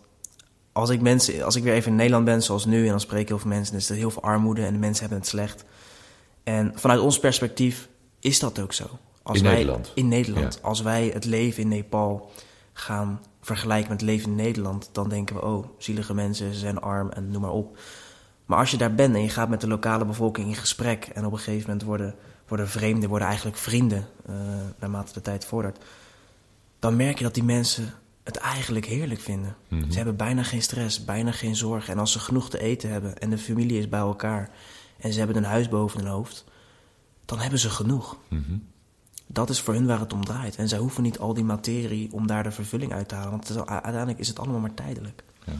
als 0.72 0.90
ik, 0.90 1.00
mensen, 1.00 1.44
als 1.44 1.56
ik 1.56 1.62
weer 1.62 1.72
even 1.72 1.90
in 1.90 1.96
Nederland 1.96 2.24
ben, 2.24 2.42
zoals 2.42 2.64
nu, 2.64 2.84
en 2.84 2.90
dan 2.90 3.00
spreek 3.00 3.20
ik 3.20 3.28
heel 3.28 3.38
veel 3.38 3.50
mensen, 3.50 3.72
dan 3.72 3.80
is 3.82 3.90
er 3.90 3.96
heel 3.96 4.10
veel 4.10 4.22
armoede 4.22 4.64
en 4.64 4.72
de 4.72 4.78
mensen 4.78 5.00
hebben 5.00 5.18
het 5.18 5.28
slecht. 5.28 5.64
En 6.42 6.72
vanuit 6.74 7.00
ons 7.00 7.18
perspectief 7.18 7.88
is 8.20 8.38
dat 8.38 8.58
ook 8.58 8.72
zo. 8.72 8.98
Als 9.28 9.38
In 9.38 9.44
wij, 9.44 9.52
Nederland? 9.52 9.92
In 9.94 10.08
Nederland. 10.08 10.54
Ja. 10.54 10.68
Als 10.68 10.82
wij 10.82 11.10
het 11.12 11.24
leven 11.24 11.62
in 11.62 11.68
Nepal 11.68 12.30
gaan 12.72 13.20
vergelijken 13.40 13.90
met 13.90 14.00
het 14.00 14.10
leven 14.10 14.30
in 14.30 14.36
Nederland, 14.36 14.88
dan 14.92 15.08
denken 15.08 15.36
we, 15.36 15.42
oh, 15.42 15.66
zielige 15.78 16.14
mensen, 16.14 16.52
ze 16.52 16.58
zijn 16.58 16.80
arm 16.80 17.10
en 17.10 17.30
noem 17.30 17.40
maar 17.40 17.50
op. 17.50 17.78
Maar 18.46 18.58
als 18.58 18.70
je 18.70 18.76
daar 18.76 18.94
bent 18.94 19.14
en 19.14 19.22
je 19.22 19.28
gaat 19.28 19.48
met 19.48 19.60
de 19.60 19.68
lokale 19.68 20.04
bevolking 20.04 20.48
in 20.48 20.54
gesprek 20.54 21.04
en 21.04 21.26
op 21.26 21.32
een 21.32 21.38
gegeven 21.38 21.66
moment 21.66 21.82
worden, 21.82 22.14
worden 22.46 22.68
vreemden, 22.68 23.08
worden 23.08 23.28
eigenlijk 23.28 23.56
vrienden 23.56 24.06
eh, 24.26 24.34
naarmate 24.78 25.12
de 25.12 25.20
tijd 25.20 25.44
vordert, 25.44 25.84
dan 26.78 26.96
merk 26.96 27.18
je 27.18 27.24
dat 27.24 27.34
die 27.34 27.44
mensen 27.44 27.94
het 28.22 28.36
eigenlijk 28.36 28.86
heerlijk 28.86 29.20
vinden. 29.20 29.56
Mhm. 29.68 29.90
Ze 29.90 29.96
hebben 29.96 30.16
bijna 30.16 30.42
geen 30.42 30.62
stress, 30.62 31.04
bijna 31.04 31.32
geen 31.32 31.56
zorgen. 31.56 31.92
En 31.92 31.98
als 31.98 32.12
ze 32.12 32.18
genoeg 32.18 32.50
te 32.50 32.58
eten 32.58 32.90
hebben 32.90 33.18
en 33.18 33.30
de 33.30 33.38
familie 33.38 33.78
is 33.78 33.88
bij 33.88 34.00
elkaar 34.00 34.50
en 34.98 35.12
ze 35.12 35.18
hebben 35.18 35.36
een 35.36 35.44
huis 35.44 35.68
boven 35.68 36.00
hun 36.00 36.08
hoofd, 36.08 36.44
dan 37.24 37.38
hebben 37.38 37.58
ze 37.58 37.70
genoeg. 37.70 38.16
Mhm. 38.28 38.56
Dat 39.30 39.50
is 39.50 39.60
voor 39.60 39.74
hun 39.74 39.86
waar 39.86 40.00
het 40.00 40.12
om 40.12 40.24
draait. 40.24 40.56
En 40.56 40.68
zij 40.68 40.78
hoeven 40.78 41.02
niet 41.02 41.18
al 41.18 41.34
die 41.34 41.44
materie 41.44 42.08
om 42.12 42.26
daar 42.26 42.42
de 42.42 42.50
vervulling 42.50 42.92
uit 42.92 43.08
te 43.08 43.14
halen. 43.14 43.30
Want 43.30 43.48
is, 43.50 43.56
uiteindelijk 43.56 44.18
is 44.18 44.28
het 44.28 44.38
allemaal 44.38 44.60
maar 44.60 44.74
tijdelijk. 44.74 45.22
Ja. 45.44 45.52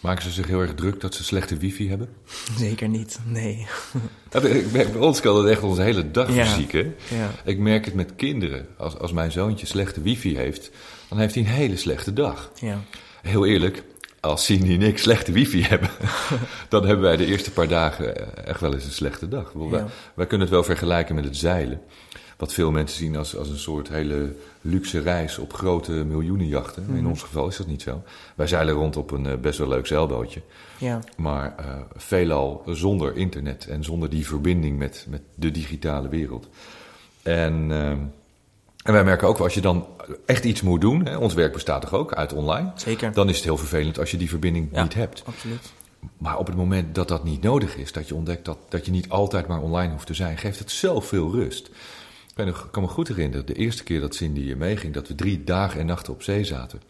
Maken 0.00 0.22
ze 0.22 0.30
zich 0.30 0.46
heel 0.46 0.60
erg 0.60 0.74
druk 0.74 1.00
dat 1.00 1.14
ze 1.14 1.24
slechte 1.24 1.56
wifi 1.56 1.88
hebben? 1.88 2.08
Zeker 2.58 2.88
niet, 2.88 3.18
nee. 3.26 3.66
Dat- 4.28 4.42
Bij 4.72 4.94
ons 4.94 5.20
kan 5.20 5.36
het 5.36 5.46
echt 5.46 5.62
onze 5.62 5.82
hele 5.82 6.10
dag 6.10 6.34
Ja. 6.34 6.44
verzieken. 6.44 6.94
Ja. 7.10 7.30
Ik 7.44 7.58
merk 7.58 7.84
het 7.84 7.94
met 7.94 8.12
kinderen. 8.16 8.66
Als, 8.78 8.98
als 8.98 9.12
mijn 9.12 9.32
zoontje 9.32 9.66
slechte 9.66 10.00
wifi 10.00 10.36
heeft, 10.36 10.70
dan 11.08 11.18
heeft 11.18 11.34
hij 11.34 11.42
een 11.44 11.50
hele 11.50 11.76
slechte 11.76 12.12
dag. 12.12 12.50
Ja. 12.60 12.78
Heel 13.22 13.46
eerlijk, 13.46 13.84
als 14.20 14.44
Cindy 14.44 14.72
en 14.74 14.82
ik 14.82 14.98
slechte 14.98 15.32
wifi 15.32 15.62
hebben, 15.72 15.90
dan 16.68 16.86
hebben 16.86 17.04
wij 17.04 17.16
de 17.16 17.26
eerste 17.26 17.50
paar 17.50 17.68
dagen 17.68 18.36
echt 18.46 18.60
wel 18.60 18.74
eens 18.74 18.84
een 18.84 18.92
slechte 18.92 19.28
dag. 19.28 19.52
Wij 20.14 20.26
kunnen 20.26 20.40
het 20.40 20.50
wel 20.50 20.64
vergelijken 20.64 21.14
met 21.14 21.24
het 21.24 21.36
zeilen. 21.36 21.80
Wat 22.36 22.52
veel 22.52 22.70
mensen 22.70 22.98
zien 22.98 23.16
als, 23.16 23.36
als 23.36 23.48
een 23.48 23.58
soort 23.58 23.88
hele 23.88 24.34
luxe 24.60 25.00
reis 25.00 25.38
op 25.38 25.52
grote 25.52 25.92
miljoenenjachten. 25.92 26.84
Mhm. 26.86 26.96
In 26.96 27.06
ons 27.06 27.22
geval 27.22 27.48
is 27.48 27.56
dat 27.56 27.66
niet 27.66 27.82
zo. 27.82 28.02
Wij 28.34 28.46
zeilen 28.46 28.74
rond 28.74 28.96
op 28.96 29.10
een 29.10 29.26
eh, 29.26 29.36
best 29.36 29.58
wel 29.58 29.68
leuk 29.68 29.86
zeilbootje. 29.86 30.42
Ja. 30.78 30.98
Maar 31.16 31.54
eh, 31.56 31.64
veelal 31.96 32.62
zonder 32.66 33.16
internet 33.16 33.66
en 33.66 33.84
zonder 33.84 34.10
die 34.10 34.26
verbinding 34.26 34.78
met, 34.78 35.06
met 35.08 35.22
de 35.34 35.50
digitale 35.50 36.08
wereld. 36.08 36.48
En, 37.22 37.66
eh, 37.70 37.90
en 38.84 38.92
wij 38.92 39.04
merken 39.04 39.28
ook, 39.28 39.36
wel, 39.36 39.46
als 39.46 39.54
je 39.54 39.60
dan 39.60 39.86
echt 40.26 40.44
iets 40.44 40.62
moet 40.62 40.80
doen, 40.80 41.06
hè, 41.06 41.16
ons 41.16 41.34
werk 41.34 41.52
bestaat 41.52 41.80
toch 41.80 41.94
ook 41.94 42.14
uit 42.14 42.32
online, 42.32 42.72
Zeker. 42.74 43.12
dan 43.12 43.28
is 43.28 43.36
het 43.36 43.44
heel 43.44 43.56
vervelend 43.56 43.98
als 43.98 44.10
je 44.10 44.16
die 44.16 44.28
verbinding 44.28 44.68
Ja. 44.72 44.82
niet 44.82 44.94
hebt. 44.94 45.22
Absoluut. 45.26 45.72
Maar 46.18 46.38
op 46.38 46.46
het 46.46 46.56
moment 46.56 46.94
dat 46.94 47.08
dat 47.08 47.24
niet 47.24 47.42
nodig 47.42 47.76
is, 47.76 47.92
dat 47.92 48.08
je 48.08 48.14
ontdekt 48.14 48.44
dat, 48.44 48.58
dat 48.68 48.84
je 48.84 48.90
niet 48.90 49.08
altijd 49.08 49.46
maar 49.46 49.60
online 49.60 49.92
hoeft 49.92 50.06
te 50.06 50.14
zijn, 50.14 50.38
geeft 50.38 50.58
het 50.58 50.70
zoveel 50.70 51.32
rust. 51.32 51.70
Ik 52.36 52.44
nog- 52.44 52.64
ik 52.64 52.72
kan 52.72 52.82
me 52.82 52.88
goed 52.88 53.08
herinneren, 53.08 53.46
de 53.46 53.54
eerste 53.54 53.82
keer 53.82 54.00
dat 54.00 54.14
Cindy 54.14 54.40
hier 54.40 54.56
meeging, 54.56 54.94
dat 54.94 55.08
we 55.08 55.14
drie 55.14 55.44
dagen 55.44 55.80
en 55.80 55.86
nachten 55.86 56.12
op 56.12 56.22
zee 56.22 56.44
zaten. 56.44 56.80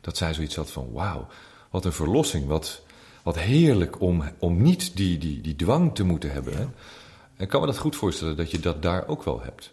Dat 0.00 0.16
zij 0.16 0.34
zoiets 0.34 0.56
had 0.56 0.70
van, 0.70 0.92
wauw, 0.92 1.26
wat 1.70 1.84
een 1.84 1.92
verlossing, 1.92 2.46
wat, 2.46 2.82
wat 3.22 3.38
heerlijk 3.38 4.00
om, 4.00 4.22
om 4.38 4.62
niet 4.62 4.96
die, 4.96 5.18
die, 5.18 5.40
die 5.40 5.56
dwang 5.56 5.94
te 5.94 6.04
moeten 6.04 6.32
hebben. 6.32 6.56
Hè? 6.56 6.62
En 6.62 7.44
ik 7.44 7.48
kan 7.48 7.60
me 7.60 7.66
dat 7.66 7.78
goed 7.78 7.96
voorstellen 7.96 8.36
dat 8.36 8.50
je 8.50 8.60
dat 8.60 8.82
daar 8.82 9.06
ook 9.06 9.24
wel 9.24 9.42
hebt. 9.42 9.72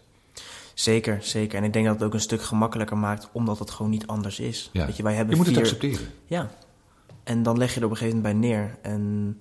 Zeker, 0.74 1.18
zeker. 1.22 1.58
En 1.58 1.64
ik 1.64 1.72
denk 1.72 1.86
dat 1.86 1.94
het 1.94 2.04
ook 2.04 2.14
een 2.14 2.20
stuk 2.20 2.42
gemakkelijker 2.42 2.96
maakt, 2.96 3.28
omdat 3.32 3.58
het 3.58 3.70
gewoon 3.70 3.90
niet 3.90 4.06
anders 4.06 4.40
is. 4.40 4.70
Ja. 4.72 4.86
Weet 4.86 4.96
je, 4.96 5.02
wij 5.02 5.14
hebben 5.14 5.36
je 5.36 5.42
moet 5.42 5.48
vier... 5.48 5.56
het 5.56 5.66
accepteren. 5.66 6.06
Ja. 6.26 6.50
En 7.24 7.42
dan 7.42 7.58
leg 7.58 7.74
je 7.74 7.80
er 7.80 7.86
op 7.86 7.90
een 7.90 7.96
gegeven 7.96 8.20
moment 8.20 8.40
bij 8.40 8.50
neer. 8.50 8.76
En... 8.82 9.38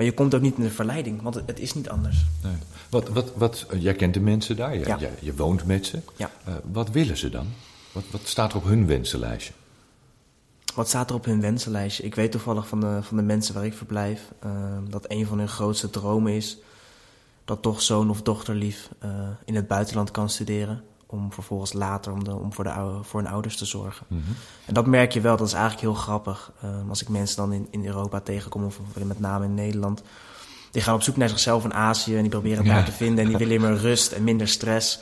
Maar 0.00 0.08
je 0.08 0.14
komt 0.14 0.34
ook 0.34 0.40
niet 0.40 0.56
in 0.56 0.62
de 0.62 0.70
verleiding, 0.70 1.22
want 1.22 1.34
het, 1.34 1.60
is 1.60 1.74
niet 1.74 1.88
anders. 1.88 2.24
Nee. 2.42 2.52
Wat, 2.90 3.08
wat, 3.08 3.32
wat, 3.34 3.66
jij 3.78 3.94
kent 3.94 4.14
de 4.14 4.20
mensen 4.20 4.56
daar, 4.56 4.74
je, 4.74 4.86
Ja. 4.86 4.98
je, 4.98 5.10
je 5.20 5.34
woont 5.34 5.66
met 5.66 5.86
ze. 5.86 6.00
Ja. 6.16 6.30
Eh, 6.44 6.54
wat 6.72 6.90
willen 6.90 7.16
ze 7.16 7.28
dan? 7.28 7.46
Wat, 7.92 8.04
wat 8.10 8.20
staat 8.24 8.50
er 8.50 8.56
op 8.56 8.64
hun 8.64 8.86
wensenlijstje? 8.86 9.52
Wat 10.74 10.88
staat 10.88 11.10
er 11.10 11.16
op 11.16 11.24
hun 11.24 11.40
wensenlijstje? 11.40 12.02
Ik 12.02 12.14
weet 12.14 12.32
toevallig 12.32 12.68
van 12.68 12.80
de, 12.80 12.98
van 13.02 13.16
de 13.16 13.22
mensen 13.22 13.54
waar 13.54 13.64
ik 13.64 13.74
verblijf 13.74 14.20
eh, 14.38 14.50
dat 14.88 15.04
een 15.08 15.26
van 15.26 15.38
hun 15.38 15.48
grootste 15.48 15.90
dromen 15.90 16.32
is 16.32 16.58
dat 17.44 17.62
toch 17.62 17.82
zoon 17.82 18.10
of 18.10 18.22
dochterlief 18.22 18.88
eh 18.98 19.28
in 19.44 19.54
het 19.54 19.68
buitenland 19.68 20.10
kan 20.10 20.28
studeren. 20.28 20.82
Om 21.10 21.32
vervolgens 21.32 21.72
later 21.72 22.12
om, 22.12 22.24
de, 22.24 22.34
om 22.34 22.52
voor, 22.52 22.64
de, 22.64 22.72
ou- 22.72 23.04
voor 23.04 23.20
hun 23.20 23.30
ouders 23.32 23.56
te 23.56 23.64
zorgen. 23.64 24.06
Mhm. 24.08 24.20
En 24.66 24.74
dat 24.74 24.86
merk 24.86 25.12
je 25.12 25.20
wel, 25.20 25.36
dat 25.36 25.46
is 25.46 25.52
eigenlijk 25.52 25.82
heel 25.82 25.94
grappig. 25.94 26.52
Eh, 26.60 26.70
als 26.88 27.02
ik 27.02 27.08
mensen 27.08 27.36
dan 27.36 27.52
in, 27.52 27.66
in 27.70 27.86
Europa 27.86 28.20
tegenkom, 28.20 28.64
of 28.64 28.80
met 29.04 29.20
name 29.20 29.44
in 29.44 29.54
Nederland. 29.54 30.02
Die 30.70 30.82
gaan 30.82 30.94
op 30.94 31.02
zoek 31.02 31.16
naar 31.16 31.28
zichzelf 31.28 31.64
in 31.64 31.74
Azië 31.74 32.14
en 32.16 32.20
die 32.20 32.30
proberen 32.30 32.58
het 32.58 32.66
Ja. 32.66 32.72
daar 32.74 32.84
te 32.84 32.92
vinden. 32.92 33.24
En 33.24 33.28
die 33.30 33.38
willen 33.46 33.60
meer 33.60 33.76
rust 33.76 34.12
en 34.12 34.24
minder 34.24 34.48
stress. 34.48 35.00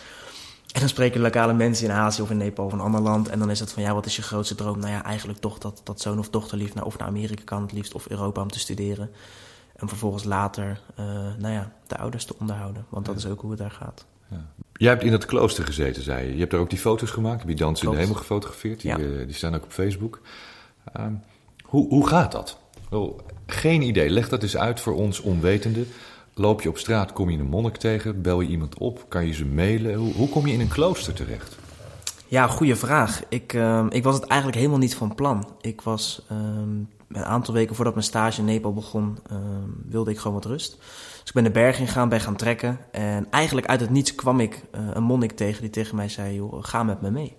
En 0.72 0.80
dan 0.80 0.88
spreken 0.88 1.20
lokale 1.20 1.52
mensen 1.52 1.84
in 1.86 1.92
Azië 1.92 2.22
of 2.22 2.30
in 2.30 2.36
Nepal 2.36 2.64
of 2.64 2.72
een 2.72 2.80
ander 2.80 3.00
land. 3.00 3.28
En 3.28 3.38
dan 3.38 3.50
is 3.50 3.60
het 3.60 3.72
van, 3.72 3.82
ja, 3.82 3.94
wat 3.94 4.06
is 4.06 4.16
je 4.16 4.22
grootste 4.22 4.54
droom? 4.54 4.78
Nou 4.78 4.92
ja, 4.92 5.04
eigenlijk 5.04 5.38
toch 5.38 5.58
dat, 5.58 5.80
dat 5.84 6.00
zoon 6.00 6.18
of 6.18 6.28
dochterlief 6.30 6.74
naar, 6.74 6.84
of 6.84 6.98
naar 6.98 7.08
Amerika 7.08 7.42
kan 7.44 7.62
het 7.62 7.72
liefst, 7.72 7.94
of 7.94 8.08
Europa 8.08 8.40
om 8.42 8.50
te 8.50 8.58
studeren. 8.58 9.10
En 9.76 9.88
vervolgens 9.88 10.24
later, 10.24 10.80
eh, 10.96 11.04
nou 11.38 11.52
ja, 11.54 11.72
de 11.86 11.98
ouders 11.98 12.24
te 12.24 12.34
onderhouden. 12.38 12.84
Want 12.88 13.06
dat 13.06 13.16
is 13.16 13.26
ook 13.26 13.40
hoe 13.40 13.50
het 13.50 13.58
daar 13.58 13.70
gaat. 13.70 14.04
Jij 14.78 14.90
hebt 14.90 15.02
in 15.02 15.10
dat 15.10 15.26
klooster 15.26 15.64
gezeten, 15.64 16.02
zei 16.02 16.26
je. 16.26 16.32
Je 16.32 16.38
hebt 16.38 16.50
daar 16.50 16.60
ook 16.60 16.70
die 16.70 16.78
foto's 16.78 17.10
gemaakt, 17.10 17.40
heb 17.40 17.48
je 17.48 17.54
dans 17.56 17.82
in 17.82 17.90
de 17.90 17.96
hemel 17.96 18.14
gefotografeerd. 18.14 18.80
Die, 18.80 18.90
Ja. 18.90 18.98
eh, 18.98 19.26
die 19.26 19.34
staan 19.34 19.54
ook 19.54 19.64
op 19.64 19.72
Facebook. 19.72 20.20
Ehm, 20.92 21.12
hoe, 21.62 21.88
hoe 21.88 22.06
gaat 22.08 22.32
dat? 22.32 22.58
Wel, 22.90 23.20
geen 23.46 23.82
idee. 23.82 24.10
Leg 24.10 24.28
dat 24.28 24.42
eens 24.42 24.56
uit 24.56 24.80
voor 24.80 24.94
ons 24.94 25.20
onwetenden. 25.20 25.86
Loop 26.34 26.62
je 26.62 26.68
op 26.68 26.78
straat, 26.78 27.12
kom 27.12 27.30
je 27.30 27.38
een 27.38 27.46
monnik 27.48 27.76
tegen, 27.76 28.22
bel 28.22 28.40
je 28.40 28.48
iemand 28.48 28.78
op, 28.78 29.04
kan 29.08 29.26
je 29.26 29.32
ze 29.32 29.44
mailen? 29.46 29.94
Hoe, 29.94 30.12
hoe 30.14 30.28
kom 30.28 30.46
je 30.46 30.52
in 30.52 30.60
een 30.60 30.68
klooster 30.68 31.12
terecht? 31.12 31.56
Ja, 32.26 32.46
goede 32.46 32.76
vraag. 32.76 33.22
Ik, 33.28 33.52
ehm, 33.52 33.86
ik 33.90 34.02
was 34.04 34.14
het 34.14 34.24
eigenlijk 34.24 34.58
helemaal 34.60 34.80
niet 34.80 34.94
van 34.96 35.14
plan. 35.14 35.48
Ik 35.60 35.80
was 35.80 36.22
ehm, 36.28 36.68
een 37.08 37.24
aantal 37.24 37.54
weken 37.54 37.74
voordat 37.74 37.94
mijn 37.94 38.06
stage 38.06 38.40
in 38.40 38.46
Nepal 38.46 38.72
begon, 38.72 39.18
wilde 39.88 40.10
ik 40.10 40.18
gewoon 40.18 40.32
wat 40.36 40.44
rust. 40.44 40.78
Dus 41.28 41.36
ik 41.36 41.42
ben 41.42 41.52
de 41.52 41.60
berg 41.60 41.78
ingegaan, 41.78 42.08
ben 42.08 42.20
gaan 42.20 42.36
trekken. 42.36 42.78
En 42.90 43.26
eigenlijk 43.30 43.66
uit 43.66 43.80
het 43.80 43.90
niets 43.90 44.14
kwam 44.14 44.40
ik 44.40 44.62
eh, 44.72 44.80
een 44.92 45.02
monnik 45.02 45.32
tegen 45.32 45.60
die 45.60 45.70
tegen 45.70 45.96
mij 45.96 46.08
zei, 46.08 46.34
joh, 46.34 46.64
ga 46.64 46.82
met 46.82 47.00
me 47.00 47.10
mee. 47.10 47.36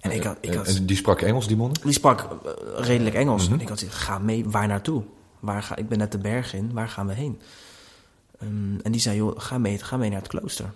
En 0.00 0.10
ik 0.10 0.22
had, 0.22 0.38
ik 0.40 0.54
had, 0.54 0.66
en 0.66 0.86
die 0.86 0.96
sprak 0.96 1.20
Engels, 1.20 1.46
die 1.46 1.56
monnik? 1.56 1.82
die 1.82 1.92
sprak 1.92 2.20
eh, 2.20 2.50
redelijk 2.74 3.14
Engels. 3.14 3.48
En 3.48 3.60
ik 3.60 3.68
had 3.68 3.78
gezegd, 3.78 3.96
ga 3.98 4.18
mee, 4.18 4.44
waar 4.48 4.66
naartoe? 4.66 5.02
Waar 5.40 5.62
ga, 5.62 5.76
ik 5.76 5.88
ben 5.88 5.98
net 5.98 6.12
de 6.12 6.18
berg 6.18 6.54
in, 6.54 6.72
waar 6.72 6.88
gaan 6.88 7.06
we 7.06 7.12
heen? 7.12 7.40
Ehm, 8.38 8.80
en 8.82 8.92
die 8.92 9.00
zei, 9.00 9.16
joh, 9.16 9.40
ga 9.40 9.58
mee, 9.58 9.78
ga 9.78 9.96
mee 9.96 10.10
naar 10.10 10.18
het 10.18 10.28
klooster. 10.28 10.72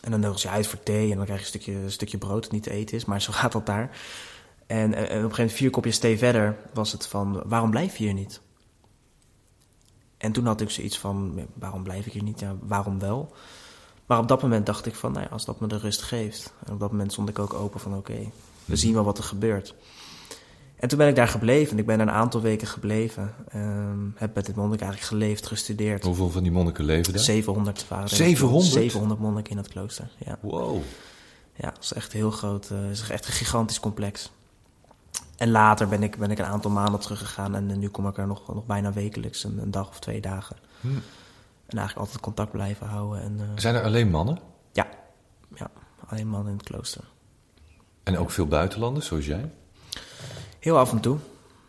En 0.00 0.10
dan 0.10 0.20
nodig 0.20 0.42
je 0.42 0.48
uit 0.48 0.66
voor 0.66 0.82
thee 0.82 1.10
en 1.10 1.16
dan 1.16 1.24
krijg 1.24 1.40
je 1.40 1.44
een 1.44 1.50
stukje, 1.50 1.72
een 1.72 1.90
stukje 1.90 2.18
brood 2.18 2.42
dat 2.42 2.52
niet 2.52 2.62
te 2.62 2.70
eten 2.70 2.96
is, 2.96 3.04
maar 3.04 3.22
zo 3.22 3.32
gaat 3.40 3.52
dat 3.52 3.66
daar. 3.66 3.90
En, 4.66 4.94
en, 4.94 4.94
en 4.94 5.02
op 5.02 5.08
een 5.08 5.08
gegeven 5.14 5.36
moment, 5.36 5.52
vier 5.52 5.70
kopjes 5.70 5.98
thee 5.98 6.18
verder, 6.18 6.56
was 6.74 6.92
het 6.92 7.06
van, 7.06 7.42
waarom 7.46 7.70
blijf 7.70 7.96
je 7.96 8.04
hier 8.04 8.14
niet? 8.14 8.40
En 10.22 10.32
toen 10.32 10.46
had 10.46 10.60
ik 10.60 10.70
zoiets 10.70 10.98
van, 10.98 11.40
waarom 11.54 11.82
blijf 11.82 12.06
ik 12.06 12.12
hier 12.12 12.22
niet? 12.22 12.40
Ja, 12.40 12.54
waarom 12.60 12.98
wel? 12.98 13.32
Maar 14.06 14.18
op 14.18 14.28
dat 14.28 14.42
moment 14.42 14.66
dacht 14.66 14.86
ik 14.86 14.94
van, 14.94 15.12
nou 15.12 15.24
ja, 15.24 15.30
als 15.30 15.44
dat 15.44 15.60
me 15.60 15.66
de 15.66 15.76
rust 15.78 16.02
geeft. 16.02 16.52
En 16.66 16.72
op 16.72 16.80
dat 16.80 16.90
moment 16.90 17.12
stond 17.12 17.28
ik 17.28 17.38
ook 17.38 17.54
open 17.54 17.80
van, 17.80 17.96
oké, 17.96 18.30
we 18.64 18.76
zien 18.76 18.94
wel 18.94 19.04
wat 19.04 19.18
er 19.18 19.24
gebeurt. 19.24 19.74
En 20.76 20.88
toen 20.88 20.98
ben 20.98 21.08
ik 21.08 21.14
daar 21.16 21.28
gebleven. 21.28 21.78
Ik 21.78 21.86
ben 21.86 22.00
er 22.00 22.06
een 22.06 22.12
aantal 22.14 22.40
weken 22.40 22.66
gebleven. 22.66 23.34
Ehm, 23.48 23.98
heb 24.14 24.34
met 24.34 24.46
dit 24.46 24.56
monnik 24.56 24.80
eigenlijk 24.80 25.10
geleefd, 25.10 25.46
gestudeerd. 25.46 26.04
Hoeveel 26.04 26.30
van 26.30 26.42
die 26.42 26.52
monniken 26.52 26.84
leven 26.84 27.12
daar? 27.12 27.22
700 27.22 27.88
waren 27.88 28.04
er. 28.04 28.16
700? 28.16 28.72
700 28.72 29.20
monniken 29.20 29.50
in 29.50 29.56
het 29.56 29.68
klooster, 29.68 30.10
ja. 30.18 30.38
Wow. 30.40 30.80
Ja, 31.56 31.70
dat 31.70 31.82
is 31.82 31.92
echt 31.92 32.12
heel 32.12 32.30
groot. 32.30 32.70
eh, 32.70 32.78
Het 32.80 32.90
is 32.90 33.08
echt 33.10 33.26
een 33.26 33.32
gigantisch 33.32 33.80
complex. 33.80 34.30
En 35.42 35.50
later 35.50 35.88
ben 35.88 36.02
ik, 36.02 36.16
ben 36.16 36.30
ik 36.30 36.38
een 36.38 36.44
aantal 36.44 36.70
maanden 36.70 37.00
teruggegaan. 37.00 37.54
En 37.54 37.70
eh, 37.70 37.76
nu 37.76 37.88
kom 37.88 38.06
ik 38.06 38.18
er 38.18 38.26
nog, 38.26 38.54
nog 38.54 38.66
bijna 38.66 38.92
wekelijks, 38.92 39.44
een, 39.44 39.58
een 39.58 39.70
dag 39.70 39.88
of 39.88 39.98
twee 39.98 40.20
dagen. 40.20 40.56
Hm. 40.80 40.88
En 41.66 41.78
eigenlijk 41.78 41.98
altijd 41.98 42.20
contact 42.20 42.50
blijven 42.50 42.86
houden. 42.86 43.22
En, 43.22 43.36
eh, 43.38 43.46
Zijn 43.56 43.74
er 43.74 43.82
alleen 43.82 44.10
mannen? 44.10 44.38
ja, 44.72 44.86
ja, 45.54 45.70
alleen 46.06 46.28
man 46.28 46.46
in 46.46 46.52
het 46.52 46.62
klooster. 46.62 47.04
En 48.02 48.18
ook 48.18 48.30
veel 48.30 48.46
buitenlanders, 48.46 49.06
zoals 49.06 49.26
jij? 49.26 49.52
Heel 50.58 50.78
af 50.78 50.92
en 50.92 51.00
toe. 51.00 51.18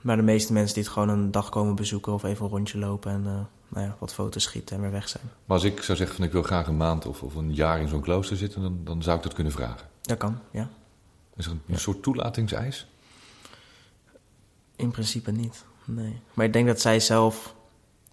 Maar 0.02 0.16
de 0.16 0.22
meeste 0.22 0.54
mensen 0.54 0.74
die 0.74 0.84
het 0.84 0.92
gewoon 0.92 1.10
een 1.10 1.32
dag 1.32 1.50
komen 1.50 1.76
bezoeken 1.76 2.14
of 2.14 2.24
even 2.24 2.46
een 2.46 2.52
rondje 2.52 2.78
lopen 2.78 3.12
en 3.12 3.26
eh, 3.26 3.40
nou 3.68 3.86
ja, 3.86 3.96
wat 4.00 4.14
foto's 4.14 4.44
schieten 4.44 4.76
en 4.76 4.82
weer 4.82 4.92
weg 4.92 5.10
zijn. 5.10 5.24
Maar 5.46 5.58
als 5.58 5.66
ik 5.66 5.82
zou 5.82 5.98
zeggen 5.98 6.16
van 6.16 6.26
ik 6.26 6.32
wil 6.32 6.44
graag 6.44 6.68
een 6.68 6.78
maand 6.78 7.06
of, 7.06 7.24
of 7.24 7.36
een 7.36 7.54
jaar 7.54 7.80
in 7.80 7.88
zo'n 7.88 8.02
klooster 8.02 8.38
zitten, 8.38 8.62
dan, 8.62 8.80
dan 8.84 9.04
zou 9.04 9.18
ik 9.18 9.24
dat 9.24 9.34
kunnen 9.34 9.54
vragen. 9.54 9.88
Dat 10.02 10.18
kan, 10.18 10.40
ja. 10.52 10.70
Is 11.36 11.46
er 11.46 11.52
een, 11.52 11.62
een 11.68 11.80
soort 11.80 12.04
toelatingseis? 12.04 12.88
In 14.84 14.92
principe 14.92 15.32
niet, 15.32 15.64
nee. 15.86 16.20
Maar 16.34 16.46
ik 16.46 16.54
denk 16.54 16.68
dat 16.68 16.82
zij 16.82 17.00
zelf 17.00 17.56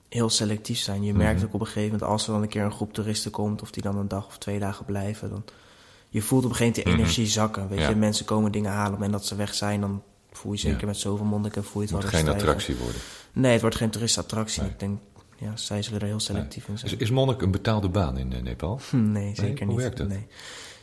heel 0.09 0.29
selectief 0.31 0.79
zijn. 0.79 1.03
Je 1.03 1.15
merkt 1.15 1.37
Mhm. 1.39 1.47
ook 1.47 1.55
op 1.55 1.61
een 1.61 1.67
gegeven 1.67 1.91
moment 1.93 2.11
als 2.11 2.27
er 2.27 2.33
dan 2.33 2.43
een 2.43 2.49
keer 2.49 2.63
een 2.65 2.73
groep 2.73 2.93
toeristen 2.93 3.31
komt... 3.31 3.63
of 3.63 3.71
die 3.71 3.83
dan 3.83 3.97
een 3.97 4.09
dag 4.09 4.27
of 4.27 4.39
twee 4.39 4.59
dagen 4.59 4.85
blijven... 4.85 5.31
dan 5.31 5.45
je 6.09 6.23
voelt 6.23 6.45
op 6.45 6.51
een 6.51 6.57
gegeven 6.57 6.83
moment 6.83 6.97
die 6.97 7.05
Mhm. 7.07 7.17
energie 7.17 7.33
zakken. 7.33 7.69
Weet 7.69 7.79
Ja. 7.79 7.89
je, 7.89 7.95
mensen 7.97 8.25
komen 8.25 8.53
dingen 8.53 8.71
halen 8.73 9.03
en 9.03 9.11
dat 9.11 9.27
ze 9.27 9.35
weg 9.37 9.55
zijn... 9.55 9.81
dan 9.81 10.03
voel 10.33 10.53
je 10.53 10.59
zeker 10.59 10.81
Ja. 10.81 10.87
met 10.87 10.97
zoveel 10.97 11.25
monniken 11.27 11.65
voel 11.65 11.83
je 11.83 11.89
Het 11.89 11.97
het 11.97 12.03
wel 12.03 12.11
geen 12.13 12.21
stijgen. 12.29 12.49
attractie 12.49 12.77
worden. 12.77 13.01
Nee, 13.33 13.53
het 13.53 13.61
wordt 13.61 13.77
geen 13.77 13.91
toeristenattractie. 13.91 14.63
Nee. 14.63 14.71
Ik 14.71 14.79
denk, 14.79 14.99
ja, 15.39 15.57
zij 15.57 15.83
zullen 15.83 16.01
er 16.01 16.07
heel 16.07 16.21
selectief 16.21 16.69
in 16.69 16.75
Is, 16.75 16.81
zijn. 16.81 16.99
is 17.01 17.11
monnik 17.11 17.43
een 17.43 17.51
betaalde 17.51 17.89
baan 17.89 18.17
in 18.19 18.33
eh, 18.33 18.43
Nepal? 18.43 18.81
Hm, 18.91 19.13
Nee, 19.13 19.35
zeker 19.35 19.67
niet. 19.67 19.77
werkt 19.77 19.99
het? 19.99 20.09
Nee. 20.09 20.27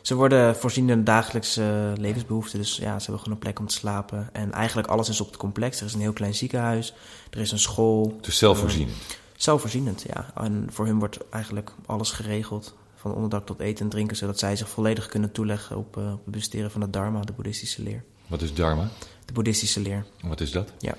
Ze 0.02 0.14
worden 0.14 0.56
voorzien 0.56 0.90
in 0.90 1.04
dagelijkse 1.04 1.92
eh, 1.94 2.00
levensbehoeften. 2.00 2.58
Dus 2.58 2.76
ja, 2.76 2.98
ze 2.98 3.04
hebben 3.04 3.18
gewoon 3.18 3.32
een 3.32 3.38
plek 3.38 3.58
om 3.58 3.66
te 3.66 3.74
slapen. 3.74 4.28
En 4.32 4.52
eigenlijk 4.52 4.88
alles 4.88 5.08
is 5.08 5.20
op 5.20 5.26
het 5.26 5.36
complex. 5.36 5.80
Er 5.80 5.86
is 5.86 5.94
een 5.94 6.00
heel 6.00 6.12
klein 6.12 6.34
ziekenhuis. 6.34 6.94
Er 7.30 7.40
is 7.40 7.52
een 7.52 7.58
school. 7.58 8.14
Het 8.16 8.26
is 8.26 8.38
zelfvoorzienend. 8.38 8.96
Zelfvoorzienend, 9.36 10.04
ja. 10.06 10.30
En 10.34 10.66
voor 10.70 10.86
hun 10.86 10.98
wordt 10.98 11.18
eigenlijk 11.30 11.72
alles 11.86 12.10
geregeld. 12.10 12.74
Van 12.94 13.14
onderdak 13.14 13.46
tot 13.46 13.60
eten 13.60 13.84
en 13.84 13.90
drinken. 13.90 14.16
Zodat 14.16 14.38
zij 14.38 14.56
zich 14.56 14.68
volledig 14.68 15.06
kunnen 15.06 15.32
toeleggen 15.32 15.76
op, 15.76 15.96
eh, 15.96 16.12
op 16.12 16.24
het 16.24 16.34
bestuderen 16.34 16.70
van 16.70 16.80
de 16.80 16.90
dharma, 16.90 17.20
de 17.20 17.32
boeddhistische 17.32 17.82
leer. 17.82 18.04
Wat 18.26 18.42
is 18.42 18.54
dharma? 18.54 18.88
De 19.24 19.32
boeddhistische 19.32 19.80
leer. 19.80 20.04
Wat 20.20 20.40
is 20.40 20.50
dat? 20.50 20.72
Ja. 20.78 20.94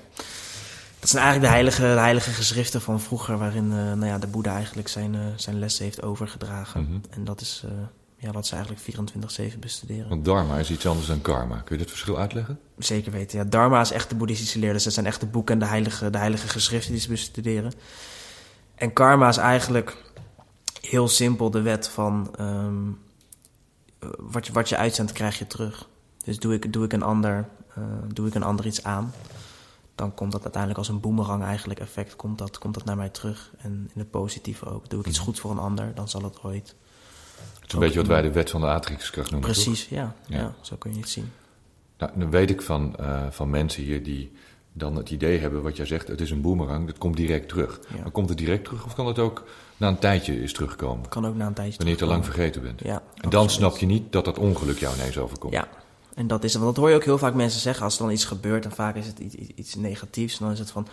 Dat 1.00 1.08
zijn 1.08 1.22
eigenlijk 1.22 1.52
de 1.52 1.58
heilige, 1.58 1.94
de 1.94 2.00
heilige 2.00 2.30
geschriften 2.30 2.80
van 2.80 3.00
vroeger, 3.00 3.38
waarin 3.38 3.72
eh, 3.72 3.76
nou 3.76 4.06
ja, 4.06 4.18
de 4.18 4.26
Boeddha 4.26 4.54
eigenlijk 4.54 4.88
zijn, 4.88 5.14
eh, 5.14 5.20
zijn 5.36 5.58
lessen 5.58 5.84
heeft 5.84 6.02
overgedragen. 6.02 6.82
Mhm. 6.82 6.98
En 7.10 7.24
dat 7.24 7.40
is 7.40 7.62
eh, 7.64 7.70
ja, 8.20 8.30
wat 8.32 8.46
ze 8.46 8.54
eigenlijk 8.54 9.12
24-7 9.54 9.58
bestuderen. 9.58 10.08
Want 10.08 10.24
dharma 10.24 10.58
is 10.58 10.70
iets 10.70 10.86
anders 10.86 11.06
dan 11.06 11.20
karma. 11.20 11.56
Kun 11.56 11.76
je 11.76 11.82
dit 11.82 11.90
verschil 11.90 12.18
uitleggen? 12.18 12.60
Zeker 12.78 13.12
weten. 13.12 13.38
Ja, 13.38 13.44
Dharma 13.44 13.80
is 13.80 13.90
echt 13.90 14.08
de 14.08 14.14
boeddhistische 14.14 14.58
leer. 14.58 14.72
Dus 14.72 14.84
dat 14.84 14.92
zijn 14.92 15.06
echt 15.06 15.20
de 15.20 15.26
boeken 15.26 15.54
en 15.54 15.60
de 15.60 15.66
heilige, 15.66 16.10
de 16.10 16.18
heilige 16.18 16.48
geschriften 16.48 16.92
die 16.92 17.00
ze 17.00 17.08
bestuderen. 17.08 17.72
En 18.74 18.92
karma 18.92 19.28
is 19.28 19.36
eigenlijk 19.36 19.96
heel 20.80 21.08
simpel 21.08 21.50
de 21.50 21.60
wet 21.60 21.88
van 21.88 22.34
ehm, 22.36 22.88
eh, 23.98 24.08
wat, 24.18 24.46
je, 24.46 24.52
wat 24.52 24.68
je 24.68 24.76
uitzendt, 24.76 25.12
krijg 25.12 25.38
je 25.38 25.46
terug. 25.46 25.88
Dus 26.24 26.38
doe 26.38 26.54
ik, 26.54 26.72
doe 26.72 26.84
ik, 26.84 26.92
een 26.92 27.02
ander, 27.02 27.48
eh, 27.74 27.84
doe 28.12 28.26
ik 28.26 28.34
een 28.34 28.42
ander 28.42 28.66
iets 28.66 28.84
aan, 28.84 29.12
dan 29.94 30.14
komt 30.14 30.32
dat 30.32 30.42
uiteindelijk 30.42 30.80
als 30.80 30.88
een 30.88 31.00
boemerang 31.00 31.42
eigenlijk 31.42 31.80
effect, 31.80 32.16
komt 32.16 32.38
dat, 32.38 32.58
komt 32.58 32.74
dat 32.74 32.84
naar 32.84 32.96
mij 32.96 33.08
terug. 33.08 33.50
En 33.58 33.90
in 33.94 34.00
het 34.00 34.10
positieve 34.10 34.66
ook. 34.66 34.90
Doe 34.90 35.00
ik 35.00 35.06
iets 35.06 35.18
goed 35.18 35.40
voor 35.40 35.50
een 35.50 35.58
ander, 35.58 35.94
dan 35.94 36.08
zal 36.08 36.22
het 36.22 36.42
ooit. 36.42 36.74
Is 37.70 37.76
een 37.76 37.80
beetje 37.82 37.98
wat 37.98 38.08
wij 38.08 38.22
de 38.22 38.32
wet 38.32 38.50
van 38.50 38.60
de 38.60 38.66
aantrekkingskracht 38.66 39.30
noemen. 39.30 39.50
Precies, 39.50 39.88
ja, 39.88 40.14
Ja. 40.26 40.38
ja. 40.38 40.54
zo 40.60 40.76
kun 40.76 40.92
je 40.94 41.00
het 41.00 41.08
zien. 41.08 41.32
Nou, 41.98 42.12
dan 42.14 42.30
weet 42.30 42.50
ik 42.50 42.62
van, 42.62 42.96
eh, 42.96 43.26
van 43.30 43.50
mensen 43.50 43.82
hier 43.82 44.02
die 44.02 44.32
dan 44.72 44.96
het 44.96 45.10
idee 45.10 45.38
hebben 45.38 45.62
wat 45.62 45.76
jij 45.76 45.86
zegt. 45.86 46.08
Het 46.08 46.20
is 46.20 46.30
een 46.30 46.40
boemerang, 46.40 46.86
dat 46.86 46.98
komt 46.98 47.16
direct 47.16 47.48
terug. 47.48 47.80
Ja. 47.94 48.02
Maar 48.02 48.10
komt 48.10 48.28
het 48.28 48.38
direct 48.38 48.64
terug 48.64 48.84
of 48.84 48.94
kan 48.94 49.06
het 49.06 49.18
ook 49.18 49.44
na 49.76 49.88
een 49.88 49.98
tijdje 49.98 50.42
is 50.42 50.52
terugkomen? 50.52 51.08
Kan 51.08 51.26
ook 51.26 51.34
na 51.34 51.46
een 51.46 51.52
tijdje 51.54 51.76
Wanneer 51.76 51.94
je 51.94 52.00
te 52.00 52.06
lang 52.08 52.24
vergeten 52.24 52.62
bent. 52.62 52.80
Ja, 52.84 53.02
En 53.16 53.30
dan 53.30 53.50
snap 53.50 53.76
je 53.76 53.86
niet 53.86 54.12
dat 54.12 54.24
dat 54.24 54.38
ongeluk 54.38 54.78
jou 54.78 54.94
ineens 54.96 55.18
overkomt. 55.18 55.52
Ja, 55.52 55.68
en 56.14 56.26
dat 56.26 56.44
is. 56.44 56.52
Want 56.54 56.66
dat 56.66 56.76
hoor 56.76 56.88
je 56.88 56.94
ook 56.94 57.04
heel 57.04 57.18
vaak 57.18 57.34
mensen 57.34 57.60
zeggen 57.60 57.84
als 57.84 57.96
er 57.98 58.02
dan 58.02 58.12
iets 58.12 58.24
gebeurt. 58.24 58.64
En 58.64 58.72
vaak 58.72 58.96
is 58.96 59.06
het 59.06 59.18
iets, 59.18 59.34
iets- 59.34 59.52
iets 59.54 59.74
negatiefs. 59.74 60.38
En 60.38 60.44
dan 60.44 60.52
is 60.52 60.58
het 60.58 60.70
van, 60.70 60.86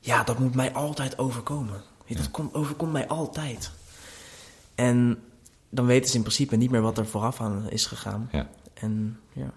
ja, 0.00 0.24
dat 0.24 0.38
moet 0.38 0.54
mij 0.54 0.72
altijd 0.72 1.18
overkomen. 1.18 1.80
Ja, 2.04 2.16
Dat 2.16 2.30
komt, 2.30 2.54
overkomt 2.54 2.92
mij 2.92 3.08
altijd. 3.08 3.70
En 4.74 5.18
dan 5.70 5.86
weten 5.86 6.10
ze 6.10 6.16
in 6.16 6.22
principe 6.22 6.56
niet 6.56 6.70
meer 6.70 6.80
wat 6.82 6.98
er 6.98 7.06
vooraf 7.06 7.40
aan 7.40 7.70
is 7.70 7.86
gegaan. 7.86 8.28
Ja. 8.32 8.48
En 8.74 9.18
ja, 9.32 9.50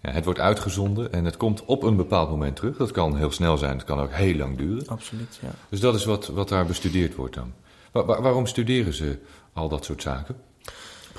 Ja, 0.00 0.10
het 0.10 0.24
wordt 0.24 0.40
uitgezonden 0.40 1.12
en 1.12 1.24
het 1.24 1.36
komt 1.36 1.64
op 1.64 1.82
een 1.82 1.96
bepaald 1.96 2.30
moment 2.30 2.56
terug. 2.56 2.76
Dat 2.76 2.90
kan 2.90 3.16
heel 3.16 3.30
snel 3.32 3.56
zijn, 3.58 3.76
het 3.76 3.86
kan 3.86 3.98
ook 4.00 4.12
heel 4.12 4.34
lang 4.36 4.56
duren. 4.58 4.86
absoluut, 4.88 5.38
ja. 5.42 5.50
Dus 5.68 5.80
dat 5.80 5.94
is 5.94 6.04
wat, 6.04 6.26
wat 6.26 6.48
daar 6.48 6.66
bestudeerd 6.66 7.14
wordt 7.14 7.34
dan. 7.34 7.52
Wa- 7.92 8.04
wa- 8.04 8.20
waarom 8.20 8.46
studeren 8.46 8.92
ze 8.94 9.18
al 9.52 9.68
dat 9.68 9.84
soort 9.84 10.02
zaken? 10.02 10.34
Op 10.34 10.42
een 10.66 10.72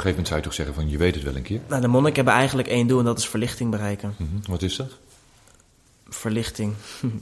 gegeven 0.04 0.10
moment 0.10 0.28
zou 0.28 0.40
je 0.40 0.46
toch 0.46 0.54
zeggen 0.54 0.76
van 0.76 0.90
je 0.90 0.98
weet 0.98 1.16
het 1.16 1.24
wel 1.24 1.36
een 1.36 1.42
keer. 1.42 1.62
Nou, 1.68 1.82
de 1.82 1.88
monniken 1.88 2.16
hebben 2.16 2.34
eigenlijk 2.34 2.68
één 2.68 2.88
doel 2.88 3.00
en 3.00 3.06
dat 3.06 3.18
is 3.18 3.28
verlichting 3.28 3.72
bereiken. 3.72 4.14
Mhm. 4.18 4.52
Wat 4.52 4.62
is 4.62 4.76
dat? 4.76 4.92
Verlichting. 6.08 6.74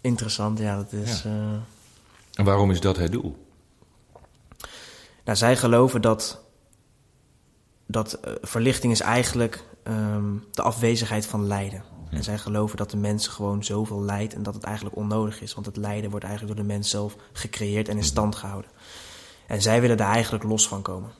Interessant, 0.00 0.58
ja. 0.58 0.76
Dat 0.76 0.92
is, 0.92 1.22
Ja. 1.22 1.28
eh, 1.30 1.52
En 2.34 2.44
waarom 2.44 2.70
is 2.70 2.80
dat 2.80 2.96
het 2.96 3.12
doel? 3.12 3.36
Nou, 5.24 5.38
zij 5.38 5.56
geloven 5.56 6.02
dat, 6.02 6.40
dat 7.86 8.12
eh, 8.12 8.32
verlichting 8.40 8.92
is 8.92 9.00
eigenlijk 9.00 9.64
ehm, 9.82 10.36
de 10.50 10.62
afwezigheid 10.62 11.26
van 11.26 11.46
lijden. 11.46 11.84
En 12.10 12.22
zij 12.22 12.38
geloven 12.38 12.76
dat 12.76 12.90
de 12.90 12.96
mens 12.96 13.26
gewoon 13.26 13.64
zoveel 13.64 14.02
lijdt 14.02 14.34
en 14.34 14.42
dat 14.42 14.54
het 14.54 14.64
eigenlijk 14.64 14.96
onnodig 14.96 15.40
is. 15.40 15.54
Want 15.54 15.66
het 15.66 15.76
lijden 15.76 16.10
wordt 16.10 16.24
eigenlijk 16.24 16.56
door 16.56 16.66
de 16.66 16.72
mens 16.72 16.90
zelf 16.90 17.16
gecreëerd 17.32 17.88
en 17.88 17.96
in 17.96 18.04
stand 18.04 18.36
gehouden. 18.36 18.70
En 19.46 19.62
zij 19.62 19.80
willen 19.80 19.96
daar 19.96 20.12
eigenlijk 20.12 20.44
los 20.44 20.68
van 20.68 20.82
komen. 20.82 21.10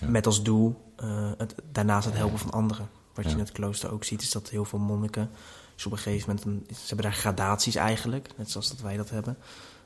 Ja. 0.00 0.08
Met 0.08 0.26
als 0.26 0.42
doel 0.42 0.92
eh, 0.96 1.30
het, 1.36 1.54
daarnaast 1.72 2.06
het 2.06 2.16
helpen 2.16 2.38
van 2.38 2.50
anderen. 2.50 2.88
Wat 3.14 3.24
je 3.24 3.30
in 3.30 3.38
het 3.38 3.52
klooster 3.52 3.92
ook 3.92 4.04
ziet, 4.04 4.22
is 4.22 4.30
dat 4.30 4.48
heel 4.48 4.64
veel 4.64 4.78
monniken... 4.78 5.30
Dus 5.80 5.92
op 5.92 5.96
een 5.98 6.04
gegeven 6.04 6.28
moment, 6.28 6.46
een, 6.46 6.74
ze 6.76 6.86
hebben 6.86 7.04
daar 7.04 7.14
gradaties 7.14 7.74
eigenlijk, 7.74 8.28
net 8.36 8.50
zoals 8.50 8.68
dat 8.68 8.80
wij 8.80 8.96
dat 8.96 9.10
hebben. 9.10 9.36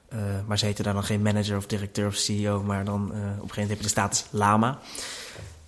Eh, 0.09 0.19
maar 0.47 0.59
ze 0.59 0.65
heten 0.65 0.85
daar 0.85 0.95
dan 0.95 1.05
geen 1.05 1.23
manager 1.23 1.57
of 1.57 1.67
directeur 1.67 2.07
of 2.07 2.15
CEO, 2.15 2.63
maar 2.63 2.85
dan 2.85 3.01
eh, 3.01 3.19
op 3.19 3.21
een 3.21 3.21
gegeven 3.21 3.49
moment 3.49 3.69
heb 3.69 3.77
je 3.77 3.83
de 3.83 3.89
status 3.89 4.25
lama. 4.31 4.79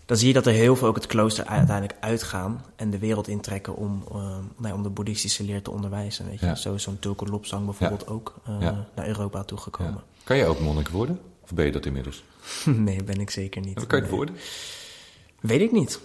Dan 0.05 0.17
zie 0.17 0.29
je 0.29 0.35
dat 0.35 0.47
er 0.47 0.53
heel 0.53 0.77
veel 0.77 0.89
ook 0.89 0.95
het 0.95 1.07
klooster 1.07 1.45
uiteindelijk 1.45 1.99
uitgaan 2.01 2.65
en 2.77 2.91
de 2.91 2.99
wereld 2.99 3.29
intrekken 3.29 3.77
om, 3.77 4.05
eh, 4.09 4.15
nou 4.15 4.69
ja, 4.69 4.75
om 4.75 4.83
de 4.83 4.89
boeddhistische 4.89 5.45
leer 5.45 5.63
te 5.63 5.71
onderwijzen. 5.71 6.27
Weet 6.27 6.41
je? 6.41 6.47
Ja. 6.47 6.55
Zo 6.55 6.75
is 6.75 6.83
zo'n 6.83 6.99
Tulku 6.99 7.27
Lopsang 7.27 7.65
bijvoorbeeld 7.65 8.07
ook 8.07 8.35
naar 8.95 9.07
Europa 9.07 9.43
toegekomen. 9.45 10.03
Kan 10.25 10.37
je 10.37 10.47
ook 10.47 10.61
monnik 10.61 10.89
worden? 10.89 11.21
Of 11.41 11.53
ben 11.53 11.65
je 11.65 11.73
dat 11.73 11.87
inmiddels? 11.87 12.25
nee, 12.65 13.03
ben 13.03 13.21
ik 13.21 13.31
zeker 13.31 13.61
niet. 13.61 13.87
Kan 13.87 13.99
je 13.99 14.05
het 14.05 14.15
worden? 14.15 14.37
Weet 15.41 15.61
ik 15.61 15.73
niet. 15.73 16.01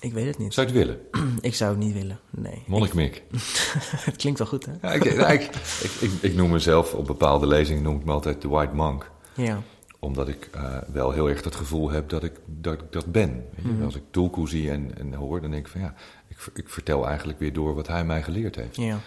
Ik 0.00 0.12
weet 0.12 0.26
het 0.26 0.38
niet. 0.38 0.54
Zou 0.54 0.66
je 0.66 0.72
het 0.72 0.86
willen? 0.86 1.00
Ik 1.40 1.54
zou 1.54 1.70
het 1.70 1.78
niet 1.84 1.92
willen. 1.92 2.18
Nee. 2.30 2.62
Monnik 2.66 2.94
Mick. 2.94 3.22
het 4.08 4.16
klinkt 4.16 4.38
wel 4.38 4.48
goed, 4.48 4.66
hè? 4.66 4.72
Ja, 4.82 4.92
ik, 4.92 5.04
ik, 5.04 5.90
ik, 6.00 6.10
ik, 6.20 6.34
noem 6.34 6.50
mezelf 6.50 6.94
op 6.94 7.06
bepaalde 7.06 7.46
lezingen 7.46 7.82
noem 7.82 7.96
ik 7.98 8.04
me 8.04 8.12
altijd 8.12 8.42
de 8.42 8.48
White 8.48 8.74
Monk. 8.74 9.10
Ja. 9.36 9.62
Omdat 9.98 10.28
ik 10.28 10.48
eh, 10.52 10.76
wel 10.92 11.10
heel 11.10 11.28
erg 11.28 11.44
het 11.44 11.54
gevoel 11.54 11.90
heb 11.90 12.08
dat 12.08 12.24
ik 12.24 12.32
dat, 12.46 12.72
ik 12.74 12.80
dat 12.90 13.12
ben. 13.12 13.30
Weet 13.54 13.64
je? 13.64 13.70
Mhm. 13.72 13.84
Als 13.84 13.94
ik 13.96 14.02
Tulku 14.10 14.46
zie 14.48 14.70
en, 14.70 14.98
en 14.98 15.14
hoor, 15.14 15.40
dan 15.40 15.50
denk 15.50 15.66
ik 15.66 15.72
van 15.72 15.80
ja, 15.80 15.94
ik, 16.28 16.38
ver- 16.38 16.52
ik 16.54 16.68
vertel 16.68 17.06
eigenlijk 17.06 17.38
weer 17.38 17.52
door 17.52 17.74
wat 17.74 17.86
hij 17.86 18.04
mij 18.04 18.22
geleerd 18.22 18.54
heeft. 18.56 18.76
Ja. 18.76 18.98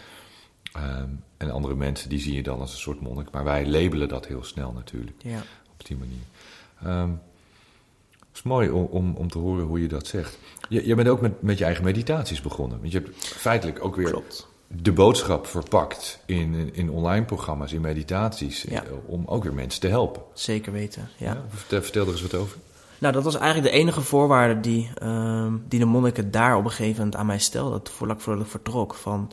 Ehm, 0.73 1.09
en 1.38 1.51
andere 1.51 1.75
mensen 1.75 2.09
die 2.09 2.19
zie 2.19 2.33
je 2.33 2.43
dan 2.43 2.59
als 2.59 2.71
een 2.73 2.79
soort 2.79 3.01
monnik. 3.01 3.31
Maar 3.31 3.43
wij 3.43 3.67
labelen 3.67 4.07
dat 4.09 4.27
heel 4.27 4.43
snel 4.43 4.71
natuurlijk, 4.71 5.17
Ja. 5.23 5.43
op 5.71 5.85
die 5.85 5.97
manier. 5.97 6.23
Ehm, 6.83 7.09
is 8.33 8.41
mooi 8.43 8.69
om, 8.69 8.83
om, 8.85 9.15
om 9.15 9.29
te 9.29 9.38
horen 9.38 9.65
hoe 9.65 9.81
je 9.81 9.88
dat 9.88 10.07
zegt. 10.07 10.38
Je, 10.69 10.88
je 10.88 10.95
bent 10.95 11.07
ook 11.07 11.21
met, 11.21 11.41
met 11.41 11.57
je 11.57 11.65
eigen 11.65 11.83
meditaties 11.83 12.41
begonnen. 12.41 12.79
Want 12.79 12.91
je 12.91 12.97
hebt 13.00 13.25
feitelijk 13.25 13.85
ook 13.85 13.95
weer 13.95 14.09
Klopt. 14.09 14.47
de 14.67 14.91
boodschap 14.91 15.47
verpakt 15.47 16.19
in, 16.25 16.53
in, 16.53 16.73
in 16.73 16.89
online 16.89 17.25
programma's, 17.25 17.73
in 17.73 17.81
meditaties. 17.81 18.61
Ja. 18.61 18.83
eh, 18.83 18.91
Om 19.05 19.23
ook 19.25 19.43
weer 19.43 19.53
mensen 19.53 19.81
te 19.81 19.88
helpen. 19.88 20.21
Zeker 20.33 20.71
weten. 20.71 21.09
Ja. 21.17 21.43
Vertel, 21.50 21.81
vertel 21.81 22.05
er 22.05 22.11
eens 22.11 22.21
wat 22.21 22.33
over. 22.35 22.57
Nou, 23.00 23.13
dat 23.13 23.23
was 23.23 23.35
eigenlijk 23.35 23.73
de 23.73 23.79
enige 23.79 24.01
voorwaarde 24.01 24.59
die, 24.59 24.89
ehm, 24.95 25.53
die 25.67 25.79
de 25.79 25.85
monniken 25.85 26.31
daar 26.31 26.57
op 26.57 26.63
een 26.63 26.69
gegeven 26.69 26.97
moment 26.97 27.15
aan 27.15 27.25
mij 27.25 27.39
stelden. 27.39 27.81
Voordat 27.91 28.21
voordat 28.21 28.43
ik 28.45 28.51
vertrok. 28.51 28.93
Van, 28.93 29.31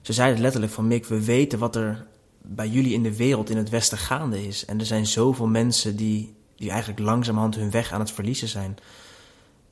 ze 0.00 0.12
zeiden 0.12 0.40
letterlijk 0.40 0.72
van 0.72 0.86
Mick, 0.86 1.04
we 1.06 1.24
weten 1.24 1.58
wat 1.58 1.76
er 1.76 2.06
bij 2.42 2.68
jullie 2.68 2.92
in 2.92 3.02
de 3.02 3.16
wereld 3.16 3.50
in 3.50 3.56
het 3.56 3.68
Westen 3.68 3.98
gaande 3.98 4.46
is. 4.46 4.64
En 4.64 4.78
er 4.78 4.86
zijn 4.86 5.06
zoveel 5.06 5.46
mensen 5.46 5.96
die, 5.96 6.34
die 6.58 6.70
eigenlijk 6.70 7.00
langzamerhand 7.00 7.54
hun 7.54 7.70
weg 7.70 7.92
aan 7.92 8.00
het 8.00 8.10
verliezen 8.10 8.48
zijn. 8.48 8.76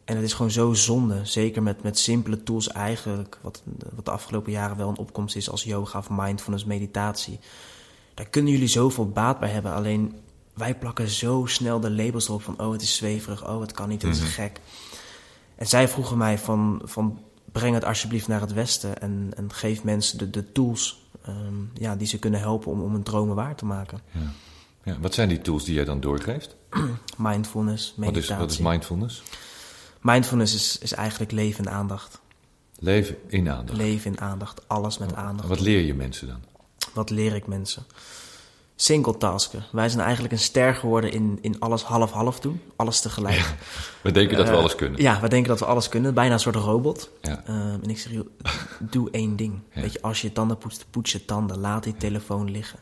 En 0.05 0.17
het 0.17 0.25
is 0.25 0.33
gewoon 0.33 0.51
zo 0.51 0.73
zonde, 0.73 1.21
zeker 1.25 1.63
met, 1.63 1.83
met 1.83 1.99
simpele 1.99 2.43
tools 2.43 2.69
eigenlijk, 2.69 3.39
wat, 3.43 3.63
wat 3.95 4.05
de 4.05 4.11
afgelopen 4.11 4.53
jaren 4.53 4.77
wel 4.77 4.89
een 4.89 4.97
opkomst 4.99 5.37
is 5.37 5.51
als 5.51 5.63
yoga 5.65 5.99
of 5.99 6.11
mindfulness, 6.11 6.65
meditatie. 6.65 7.39
Daar 8.15 8.27
kunnen 8.27 8.53
jullie 8.53 8.69
zoveel 8.69 9.09
baat 9.09 9.39
bij 9.41 9.49
hebben, 9.49 9.73
alleen 9.73 10.15
wij 10.55 10.75
plakken 10.79 11.09
zo 11.09 11.45
snel 11.47 11.81
de 11.81 11.91
labels 11.91 12.29
erop 12.29 12.43
van 12.43 12.61
oh 12.61 12.73
het 12.73 12.83
is 12.83 12.97
zweverig, 12.97 13.49
oh 13.49 13.61
het 13.61 13.73
kan 13.73 13.89
niet, 13.89 14.03
het 14.03 14.15
is 14.15 14.21
Mhm. 14.21 14.31
gek. 14.31 14.61
En 15.55 15.67
zij 15.67 15.89
vroegen 15.89 16.17
mij 16.19 16.39
van, 16.39 16.81
van 16.85 17.19
breng 17.53 17.75
het 17.75 17.85
alsjeblieft 17.85 18.29
naar 18.29 18.41
het 18.41 18.53
Westen 18.53 19.01
en, 19.01 19.31
en 19.37 19.53
geef 19.53 19.83
mensen 19.85 20.19
de, 20.19 20.31
de 20.31 20.53
tools 20.53 21.07
ehm, 21.25 21.55
ja, 21.75 21.97
die 21.97 22.07
ze 22.07 22.19
kunnen 22.19 22.41
helpen 22.41 22.73
om, 22.73 22.81
om 22.81 22.93
hun 22.93 23.03
dromen 23.03 23.35
waar 23.37 23.55
te 23.57 23.65
maken. 23.65 24.01
Ja. 24.11 24.21
Ja, 24.87 24.97
wat 25.01 25.15
zijn 25.15 25.29
die 25.29 25.41
tools 25.41 25.65
die 25.65 25.75
jij 25.75 25.85
dan 25.85 26.01
doorgeeft? 26.01 26.57
Mindfulness, 27.17 27.95
Wat 27.97 28.07
is, 28.07 28.13
meditatie. 28.15 28.37
wat 28.37 28.51
is 28.51 28.59
mindfulness? 28.59 29.23
Mindfulness 30.01 30.55
is, 30.55 30.79
is 30.79 30.93
eigenlijk 30.93 31.33
leven 31.33 31.65
in 31.65 31.71
aandacht. 31.71 32.21
Leven 32.79 33.17
in 33.27 33.51
aandacht. 33.51 33.79
Leven 33.79 34.11
in 34.13 34.21
aandacht, 34.21 34.69
alles 34.69 34.99
met 34.99 35.15
aandacht. 35.15 35.49
Wat 35.49 35.61
leer 35.61 35.81
je 35.81 35.95
mensen 35.95 36.27
dan? 36.29 36.41
Wat 36.93 37.11
leer 37.11 37.35
ik 37.35 37.47
mensen? 37.47 37.87
Singletasken. 38.79 39.65
Wij 39.73 39.89
zijn 39.89 40.03
eigenlijk 40.03 40.33
een 40.33 40.39
ster 40.41 40.75
geworden 40.75 41.13
in, 41.13 41.39
in 41.41 41.61
alles 41.61 41.83
half-half 41.83 42.41
doen. 42.41 42.61
Alles 42.77 43.01
tegelijk. 43.01 43.55
We 44.03 44.11
denken 44.11 44.37
dat 44.37 44.47
we 44.47 44.53
Eh, 44.53 44.59
alles 44.59 44.75
kunnen. 44.75 45.01
Ja, 45.03 45.21
we 45.21 45.29
denken 45.29 45.49
dat 45.49 45.59
we 45.59 45.65
alles 45.65 45.89
kunnen. 45.89 46.15
Bijna 46.15 46.33
een 46.33 46.41
soort 46.41 46.55
robot. 46.57 47.11
Ja. 47.23 47.43
Ehm, 47.47 47.79
en 47.83 47.91
ik 47.91 47.99
zeg, 47.99 48.13
doe 48.81 49.11
één 49.11 49.37
ding. 49.37 49.61
Ja. 49.75 49.81
Weet 49.81 49.93
je, 49.93 50.03
als 50.03 50.21
je 50.21 50.27
je 50.27 50.33
tanden 50.33 50.59
poetst, 50.59 50.87
poets 50.91 51.13
je 51.13 51.25
tanden. 51.25 51.59
Laat 51.59 51.83
die 51.85 51.97
telefoon 51.97 52.51
liggen. 52.51 52.79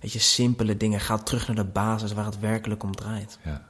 Weet 0.00 0.12
je, 0.12 0.18
simpele 0.18 0.76
dingen. 0.76 1.00
Ga 1.00 1.18
terug 1.18 1.46
naar 1.46 1.56
de 1.56 1.64
basis 1.64 2.12
waar 2.12 2.24
het 2.24 2.40
werkelijk 2.40 2.82
om 2.82 2.94
draait. 2.96 3.38
Ja. 3.44 3.62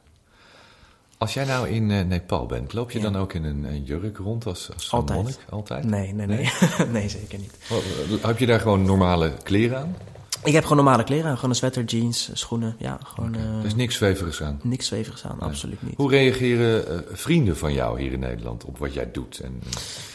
Als 1.18 1.34
jij 1.34 1.44
nou 1.44 1.68
in 1.68 1.90
eh, 1.90 2.04
Nepal 2.04 2.46
bent, 2.46 2.72
loop 2.72 2.90
je 2.90 2.98
Ja. 2.98 3.04
dan 3.10 3.16
ook 3.16 3.32
in 3.32 3.44
een, 3.44 3.64
een 3.64 3.82
jurk 3.84 4.16
rond 4.16 4.46
als, 4.46 4.70
als 4.74 4.90
Altijd. 4.92 5.18
monnik? 5.18 5.36
Altijd? 5.50 5.84
Nee, 5.84 6.12
nee, 6.14 6.26
nee. 6.26 6.50
Nee, 6.92 7.08
zeker 7.18 7.38
niet. 7.38 7.52
Wat, 7.68 7.82
eh, 8.20 8.24
Heb 8.26 8.38
je 8.38 8.46
daar 8.46 8.60
gewoon 8.60 8.82
normale 8.82 9.32
kleren 9.42 9.78
aan? 9.78 9.96
Ik 10.44 10.52
heb 10.52 10.62
gewoon 10.62 10.76
normale 10.84 11.04
kleren 11.04 11.26
aan. 11.30 11.34
Gewoon 11.34 11.50
een 11.50 11.56
sweater, 11.56 11.84
jeans, 11.84 12.30
schoenen. 12.32 12.76
Ja, 12.78 12.98
gewoon 13.04 13.34
eh, 13.34 13.58
Er 13.58 13.64
is 13.64 13.74
niks 13.74 13.94
zweverigs 13.94 14.42
aan. 14.42 14.60
niks 14.62 14.86
zweverigs 14.86 15.24
aan. 15.24 15.40
Absoluut 15.40 15.82
niet. 15.82 15.96
Hoe 15.96 16.10
reageren 16.10 16.88
eh, 16.88 16.98
vrienden 17.16 17.56
van 17.56 17.72
jou 17.72 18.00
hier 18.00 18.12
in 18.12 18.20
Nederland 18.20 18.64
op 18.64 18.78
wat 18.78 18.94
jij 18.94 19.10
doet? 19.12 19.38
En, 19.38 19.60
eh, 19.66 19.72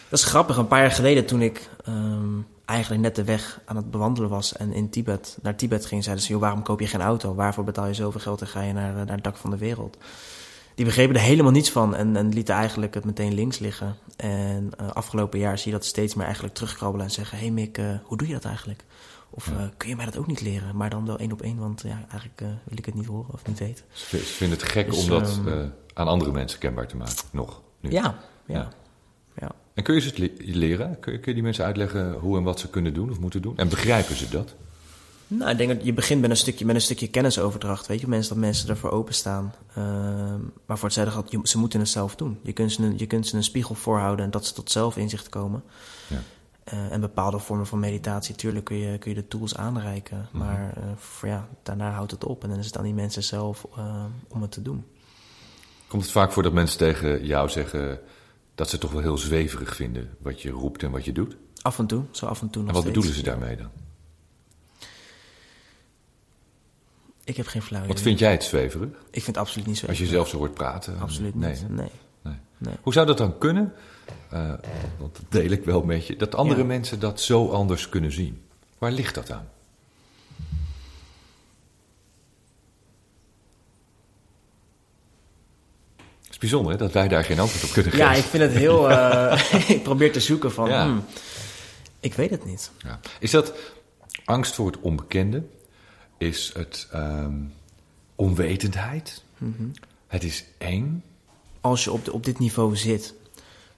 Dat 0.10 0.20
is 0.20 0.26
grappig. 0.26 0.58
Een 0.58 0.68
paar 0.68 0.82
jaar 0.82 0.92
geleden 0.92 1.26
toen 1.26 1.42
ik 1.42 1.70
ehm, 1.86 2.38
eigenlijk 2.66 3.02
net 3.02 3.16
de 3.16 3.24
weg 3.24 3.60
aan 3.66 3.76
het 3.76 3.92
bewandelen 3.92 4.30
was 4.30 4.54
en 4.58 4.74
in 4.74 4.90
Tibet, 4.90 5.38
naar 5.42 5.56
Tibet 5.56 5.86
ging, 5.86 6.04
zeiden 6.04 6.26
ze, 6.26 6.32
joh, 6.32 6.42
waarom 6.42 6.64
koop 6.64 6.80
je 6.80 6.88
geen 6.88 7.02
auto? 7.02 7.36
Waarvoor 7.36 7.64
betaal 7.64 7.88
je 7.88 7.94
zoveel 7.94 8.20
geld 8.20 8.42
en 8.42 8.48
ga 8.48 8.62
je 8.62 8.74
naar, 8.74 8.90
eh, 8.90 9.06
naar 9.06 9.16
het 9.16 9.24
dak 9.24 9.38
van 9.38 9.50
de 9.50 9.58
wereld? 9.58 9.98
Die 10.76 10.86
begrepen 10.86 11.16
er 11.16 11.22
helemaal 11.22 11.52
niets 11.52 11.72
van 11.72 11.96
en, 11.96 12.16
en 12.16 12.34
lieten 12.34 12.56
eigenlijk 12.56 12.94
het 12.94 13.06
meteen 13.06 13.34
links 13.34 13.60
liggen. 13.60 13.96
En 14.16 14.72
eh, 14.78 14.90
afgelopen 14.90 15.40
jaar 15.40 15.58
zie 15.58 15.72
je 15.72 15.78
dat 15.78 15.86
steeds 15.86 16.14
meer 16.14 16.26
eigenlijk 16.26 16.56
terugkrabbelen 16.56 17.06
en 17.06 17.12
zeggen, 17.12 17.38
hé 17.38 17.44
hey 17.44 17.54
Mick, 17.54 17.78
eh, 17.78 17.86
hoe 18.04 18.18
doe 18.18 18.28
je 18.28 18.34
dat 18.34 18.46
eigenlijk? 18.46 18.84
Of 19.36 19.52
kun 19.78 19.90
je 19.90 19.96
mij 19.96 20.06
dat 20.06 20.18
ook 20.18 20.28
niet 20.28 20.42
leren? 20.42 20.76
Maar 20.76 20.90
dan 20.90 21.06
wel 21.06 21.20
één 21.20 21.32
op 21.32 21.42
één, 21.42 21.58
want 21.58 21.82
ja, 21.82 22.06
eigenlijk 22.10 22.40
wil 22.40 22.78
ik 22.78 22.86
het 22.86 22.96
niet 22.96 23.06
horen 23.06 23.34
of 23.34 23.46
niet 23.48 23.60
weten. 23.60 23.86
ze 23.92 24.18
vinden 24.18 24.58
het 24.58 24.68
gek 24.68 24.90
Dus, 24.90 25.04
om 25.04 25.10
dat 25.10 25.28
ehm, 25.28 25.48
eh, 25.48 25.66
aan 25.94 26.08
andere 26.08 26.32
mensen 26.32 26.60
kenbaar 26.60 26.88
te 26.88 26.98
maken. 26.98 27.16
Nog. 27.32 27.62
Nu. 27.80 27.92
Ja, 27.92 28.02
ja, 28.46 28.56
Ja. 28.56 28.70
ja. 29.36 29.52
En 29.74 29.84
kun 29.84 29.94
je 29.96 30.02
ze 30.02 30.08
het 30.08 30.18
le- 30.18 30.30
leren? 30.38 31.00
Kun 31.00 31.12
je, 31.12 31.18
kun 31.20 31.28
je 31.28 31.34
die 31.34 31.44
mensen 31.44 31.66
uitleggen 31.66 32.14
hoe 32.14 32.38
en 32.38 32.44
wat 32.44 32.60
ze 32.60 32.70
kunnen 32.70 32.94
doen 32.94 33.10
of 33.10 33.20
moeten 33.20 33.42
doen? 33.42 33.58
En 33.58 33.70
begrijpen 33.70 34.16
ze 34.16 34.30
dat? 34.30 34.56
Nou, 35.28 35.52
ik 35.52 35.58
denk 35.58 35.70
dat 35.70 35.86
je 35.86 35.94
begint 35.94 36.22
met 36.22 36.30
een 36.30 36.38
stukje, 36.38 36.66
met 36.66 36.76
een 36.76 36.82
stukje 36.82 37.08
kennisoverdracht. 37.08 37.88
Weet 37.88 38.00
je, 38.02 38.08
mensen, 38.08 38.34
dat 38.34 38.44
mensen 38.44 38.70
ervoor 38.70 38.92
openstaan. 38.92 39.54
Ehm 39.76 40.40
maar 40.66 40.78
voor 40.78 40.92
geld, 40.92 41.32
je- 41.32 41.40
ze 41.44 41.58
moeten 41.58 41.80
het 41.80 41.90
zelf 41.90 42.16
doen. 42.16 42.40
Je 42.42 42.54
kunt, 42.54 42.72
ze 42.72 42.84
een, 42.84 42.94
je 42.98 43.06
kunt 43.06 43.28
ze 43.28 43.36
een 43.36 43.44
spiegel 43.44 43.76
voorhouden 43.76 44.26
en 44.26 44.32
dat 44.32 44.46
ze 44.46 44.54
tot 44.54 44.72
zelfinzicht 44.72 45.30
komen. 45.30 45.64
Ja. 46.08 46.18
Eh, 46.64 46.92
en 46.92 47.02
bepaalde 47.02 47.40
vormen 47.40 47.68
van 47.68 47.80
meditatie, 47.80 48.36
tuurlijk 48.36 48.66
kun 48.66 48.78
je, 48.78 48.98
kun 48.98 49.10
je 49.12 49.18
de 49.22 49.28
tools 49.28 49.56
aanreiken. 49.56 50.28
Mhm. 50.32 50.44
Maar 50.44 50.74
eh, 50.76 50.84
voor, 50.96 51.30
ja, 51.30 51.48
daarna 51.64 51.92
houdt 51.92 52.12
het 52.12 52.24
op 52.26 52.44
en 52.44 52.50
dan 52.50 52.58
is 52.60 52.66
het 52.66 52.78
aan 52.78 52.84
die 52.84 52.94
mensen 52.94 53.24
zelf 53.24 53.68
eh, 53.78 54.04
om 54.28 54.42
het 54.42 54.52
te 54.52 54.62
doen. 54.62 54.86
Komt 55.88 56.02
het 56.04 56.12
vaak 56.12 56.32
voor 56.32 56.44
dat 56.44 56.54
mensen 56.54 56.78
tegen 56.78 57.26
jou 57.26 57.50
zeggen 57.50 58.00
dat 58.56 58.70
ze 58.70 58.78
toch 58.78 58.92
wel 58.92 59.02
heel 59.02 59.18
zweverig 59.18 59.76
vinden 59.76 60.10
wat 60.20 60.42
je 60.42 60.50
roept 60.50 60.84
en 60.84 60.92
wat 60.92 61.06
je 61.06 61.12
doet? 61.12 61.36
Af 61.62 61.80
en 61.80 61.88
toe, 61.88 62.04
zo 62.12 62.26
af 62.26 62.42
en 62.42 62.50
toe 62.50 62.62
nog 62.64 62.68
En 62.76 62.82
wat 62.82 62.84
steeds. 62.84 62.98
bedoelen 62.98 63.24
ze 63.26 63.30
daarmee 63.30 63.56
dan? 63.58 63.70
Ik 67.24 67.38
heb 67.38 67.48
geen 67.48 67.62
flauw 67.62 67.82
Wat 67.82 67.90
idee. 67.90 68.04
vind 68.04 68.20
jij 68.20 68.32
het 68.32 68.44
zweverig? 68.44 68.90
Ik 68.90 68.98
vind 69.24 69.26
het 69.26 69.38
absoluut 69.38 69.68
niet 69.68 69.78
zo. 69.78 69.88
Als 69.88 69.98
je 69.98 70.06
zelf 70.06 70.28
zo 70.28 70.38
hoort 70.38 70.54
praten? 70.54 71.00
Absoluut 71.00 71.36
nee, 71.36 71.50
niet. 71.52 71.70
Nee. 71.70 71.90
Nee. 72.22 72.34
nee. 72.58 72.76
Hoe 72.82 72.94
zou 72.94 73.06
dat 73.08 73.18
dan 73.18 73.38
kunnen? 73.38 73.74
Eh, 74.30 74.54
want 75.00 75.16
dat 75.16 75.26
deel 75.30 75.52
ik 75.52 75.64
wel 75.64 75.84
met 75.84 76.08
je. 76.08 76.16
Dat 76.16 76.36
andere 76.36 76.60
Ja. 76.60 76.66
mensen 76.66 77.00
dat 77.00 77.22
zo 77.22 77.50
anders 77.50 77.90
kunnen 77.90 78.12
zien. 78.12 78.42
Waar 78.78 78.92
ligt 78.92 79.16
dat 79.16 79.32
aan? 79.32 79.48
Bijzonder 86.44 86.72
hè, 86.72 86.78
dat 86.78 86.92
wij 86.92 87.08
daar 87.08 87.24
geen 87.24 87.40
antwoord 87.40 87.64
op 87.64 87.72
kunnen 87.72 87.92
geven. 87.92 88.06
Ja, 88.06 88.14
ik 88.14 88.24
vind 88.24 88.44
het 88.44 88.52
heel... 88.52 88.90
eh, 88.92 89.70
ik 89.76 89.84
probeer 89.84 90.12
te 90.12 90.20
zoeken 90.20 90.52
van... 90.52 90.70
Ja. 90.70 90.86
hmm, 90.86 91.06
ik 92.00 92.14
weet 92.14 92.30
het 92.30 92.46
niet. 92.46 92.72
Ja. 92.78 93.00
Is 93.20 93.32
dat 93.32 93.54
angst 94.26 94.56
voor 94.56 94.66
het 94.66 94.80
onbekende? 94.80 95.44
Is 96.18 96.52
het 96.56 96.88
ehm, 96.92 97.34
onwetendheid? 98.16 99.24
Mhm. 99.38 99.64
Het 100.08 100.24
is 100.24 100.46
eng? 100.58 101.04
als 101.62 101.84
je 101.84 101.92
op, 101.92 102.06
de- 102.06 102.14
op 102.14 102.24
dit 102.26 102.40
niveau 102.40 102.76
zit, 102.76 103.14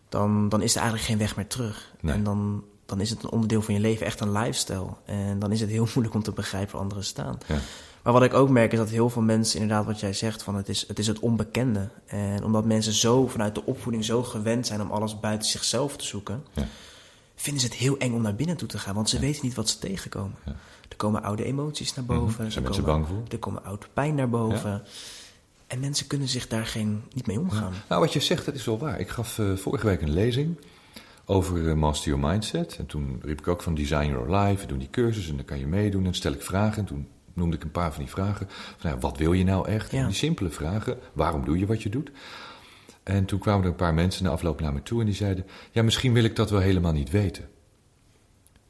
dan, 0.09 0.49
dan 0.49 0.61
is 0.61 0.71
er 0.75 0.81
eigenlijk 0.81 1.09
geen 1.09 1.17
weg 1.17 1.35
meer 1.35 1.47
terug. 1.47 1.91
Nee. 1.99 2.13
En 2.13 2.23
dan 2.23 2.63
dan 2.85 3.01
is 3.01 3.09
het 3.09 3.23
een 3.23 3.29
onderdeel 3.29 3.61
van 3.61 3.73
je 3.73 3.79
leven, 3.79 4.05
echt 4.05 4.19
een 4.19 4.31
lifestyle. 4.31 4.87
En 5.05 5.39
dan 5.39 5.51
is 5.51 5.59
het 5.61 5.69
heel 5.69 5.87
moeilijk 5.93 6.15
om 6.15 6.23
te 6.23 6.31
begrijpen 6.31 6.71
waar 6.71 6.81
anderen 6.81 7.03
staan. 7.03 7.37
Ja. 7.47 7.59
Maar 8.05 8.13
wat 8.13 8.23
ik 8.23 8.33
ook 8.33 8.49
merk 8.49 8.71
is 8.71 8.77
dat 8.77 8.89
heel 8.89 9.09
veel 9.09 9.21
mensen, 9.21 9.59
inderdaad 9.59 9.85
wat 9.85 9.99
jij 9.99 10.13
zegt, 10.13 10.43
van 10.43 10.55
het 10.55 10.69
is 10.69 10.87
het, 10.87 10.99
is 10.99 11.07
het 11.07 11.19
onbekende. 11.19 11.89
En 12.05 12.43
omdat 12.43 12.65
mensen 12.65 12.93
zo 12.93 13.27
vanuit 13.27 13.55
de 13.55 13.65
opvoeding 13.65 14.05
zo 14.05 14.23
gewend 14.23 14.67
zijn 14.67 14.81
om 14.81 14.91
alles 14.91 15.19
buiten 15.19 15.47
zichzelf 15.49 15.97
te 15.97 16.05
zoeken, 16.05 16.43
Ja. 16.53 16.67
vinden 17.35 17.61
ze 17.61 17.67
het 17.67 17.75
heel 17.77 17.97
eng 17.97 18.13
om 18.13 18.21
naar 18.21 18.35
binnen 18.35 18.57
toe 18.57 18.67
te 18.67 18.77
gaan. 18.77 18.95
Want 18.95 19.09
ze 19.09 19.19
weten 19.19 19.45
niet 19.45 19.55
wat 19.55 19.69
ze 19.69 19.79
tegenkomen. 19.79 20.35
Ja. 20.45 20.55
Er 20.89 20.95
komen 20.95 21.23
oude 21.23 21.43
emoties 21.43 21.93
naar 21.95 22.05
boven. 22.05 22.51
Zijn 22.51 22.55
er 22.55 22.61
mensen 22.61 22.83
komen, 22.83 22.99
bang 23.01 23.07
voor? 23.07 23.23
Er 23.31 23.39
komen 23.39 23.63
oude 23.63 23.85
pijn 23.93 24.15
naar 24.15 24.29
boven. 24.29 24.83
En 25.67 25.79
mensen 25.79 26.07
kunnen 26.07 26.27
zich 26.27 26.47
daar 26.47 26.65
geen, 26.65 27.03
niet 27.13 27.27
mee 27.27 27.39
omgaan. 27.39 27.73
Nou, 27.89 28.01
wat 28.01 28.13
je 28.13 28.19
zegt, 28.19 28.45
dat 28.45 28.55
is 28.55 28.65
wel 28.65 28.77
waar. 28.77 28.99
Ik 28.99 29.09
gaf 29.09 29.39
eh, 29.39 29.55
vorige 29.55 29.85
week 29.85 30.01
een 30.01 30.13
lezing 30.13 30.57
over 31.25 31.69
eh, 31.69 31.75
Master 31.75 32.11
Your 32.11 32.27
Mindset. 32.27 32.75
En 32.77 32.85
toen 32.85 33.19
riep 33.23 33.39
ik 33.39 33.47
ook 33.47 33.61
van 33.61 33.75
Design 33.75 34.07
Your 34.07 34.35
Life. 34.35 34.61
We 34.61 34.67
doen 34.67 34.77
die 34.79 34.89
cursus 34.89 35.29
en 35.29 35.35
dan 35.35 35.45
kan 35.45 35.59
je 35.59 35.67
meedoen. 35.67 36.05
En 36.05 36.13
stel 36.13 36.33
ik 36.33 36.41
vragen. 36.41 36.77
En 36.77 36.85
toen 36.85 37.07
noemde 37.35 37.55
ik 37.55 37.63
een 37.63 37.71
paar 37.71 37.93
van 37.93 38.03
die 38.03 38.11
vragen. 38.11 38.47
Van, 38.77 38.89
ja, 38.89 38.97
wat 38.97 39.17
wil 39.17 39.33
je 39.33 39.43
nou 39.43 39.67
echt? 39.67 39.91
Ja. 39.91 39.99
En 39.99 40.05
die 40.05 40.15
simpele 40.15 40.49
vragen. 40.49 40.97
Waarom 41.13 41.45
doe 41.45 41.59
je 41.59 41.65
wat 41.65 41.83
je 41.83 41.89
doet? 41.89 42.11
En 43.03 43.25
toen 43.25 43.39
kwamen 43.39 43.63
er 43.63 43.69
een 43.69 43.75
paar 43.75 43.93
mensen 43.93 44.23
na 44.23 44.29
afloop 44.29 44.61
naar 44.61 44.73
me 44.73 44.83
toe. 44.83 44.99
En 44.99 45.05
die 45.05 45.15
zeiden, 45.15 45.45
ja, 45.71 45.83
misschien 45.83 46.13
wil 46.13 46.23
ik 46.23 46.35
dat 46.35 46.49
wel 46.49 46.59
helemaal 46.59 46.93
niet 46.93 47.09
weten. 47.09 47.45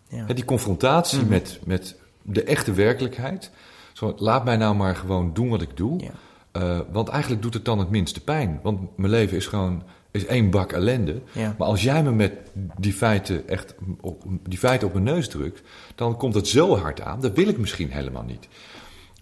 Ja. 0.10 0.26
Die 0.26 0.46
confrontatie 0.46 1.20
Mhm. 1.20 1.30
met, 1.30 1.60
met 1.66 1.96
de 2.22 2.44
echte 2.44 2.74
werkelijkheid. 2.74 3.52
Zo, 3.94 4.14
laat 4.18 4.46
mij 4.46 4.58
nou 4.58 4.76
maar 4.76 4.96
gewoon 4.96 5.34
doen 5.34 5.50
wat 5.50 5.62
ik 5.62 5.78
doe. 5.78 6.00
Ja. 6.04 6.12
Eh, 6.56 6.80
want 6.92 7.08
eigenlijk 7.08 7.42
doet 7.42 7.54
het 7.54 7.66
dan 7.66 7.80
het 7.80 7.90
minste 7.90 8.24
pijn. 8.24 8.60
Want 8.64 8.98
mijn 8.98 9.12
leven 9.12 9.38
is 9.38 9.48
gewoon 9.48 9.84
is 10.12 10.26
één 10.26 10.50
bak 10.50 10.72
ellende. 10.72 11.22
Ja. 11.32 11.56
Maar 11.58 11.68
als 11.68 11.84
jij 11.84 12.04
me 12.04 12.12
met 12.12 12.34
die 12.78 12.94
feiten 12.94 13.48
echt 13.48 13.76
op, 14.02 14.24
die 14.44 14.58
feiten 14.58 14.88
op 14.88 14.94
mijn 14.94 15.06
neus 15.06 15.30
drukt, 15.30 15.62
dan 15.96 16.18
komt 16.18 16.34
het 16.34 16.48
zo 16.48 16.78
hard 16.78 17.02
aan. 17.02 17.22
Dat 17.22 17.36
wil 17.36 17.48
ik 17.48 17.58
misschien 17.58 17.92
helemaal 17.92 18.24
niet. 18.24 18.48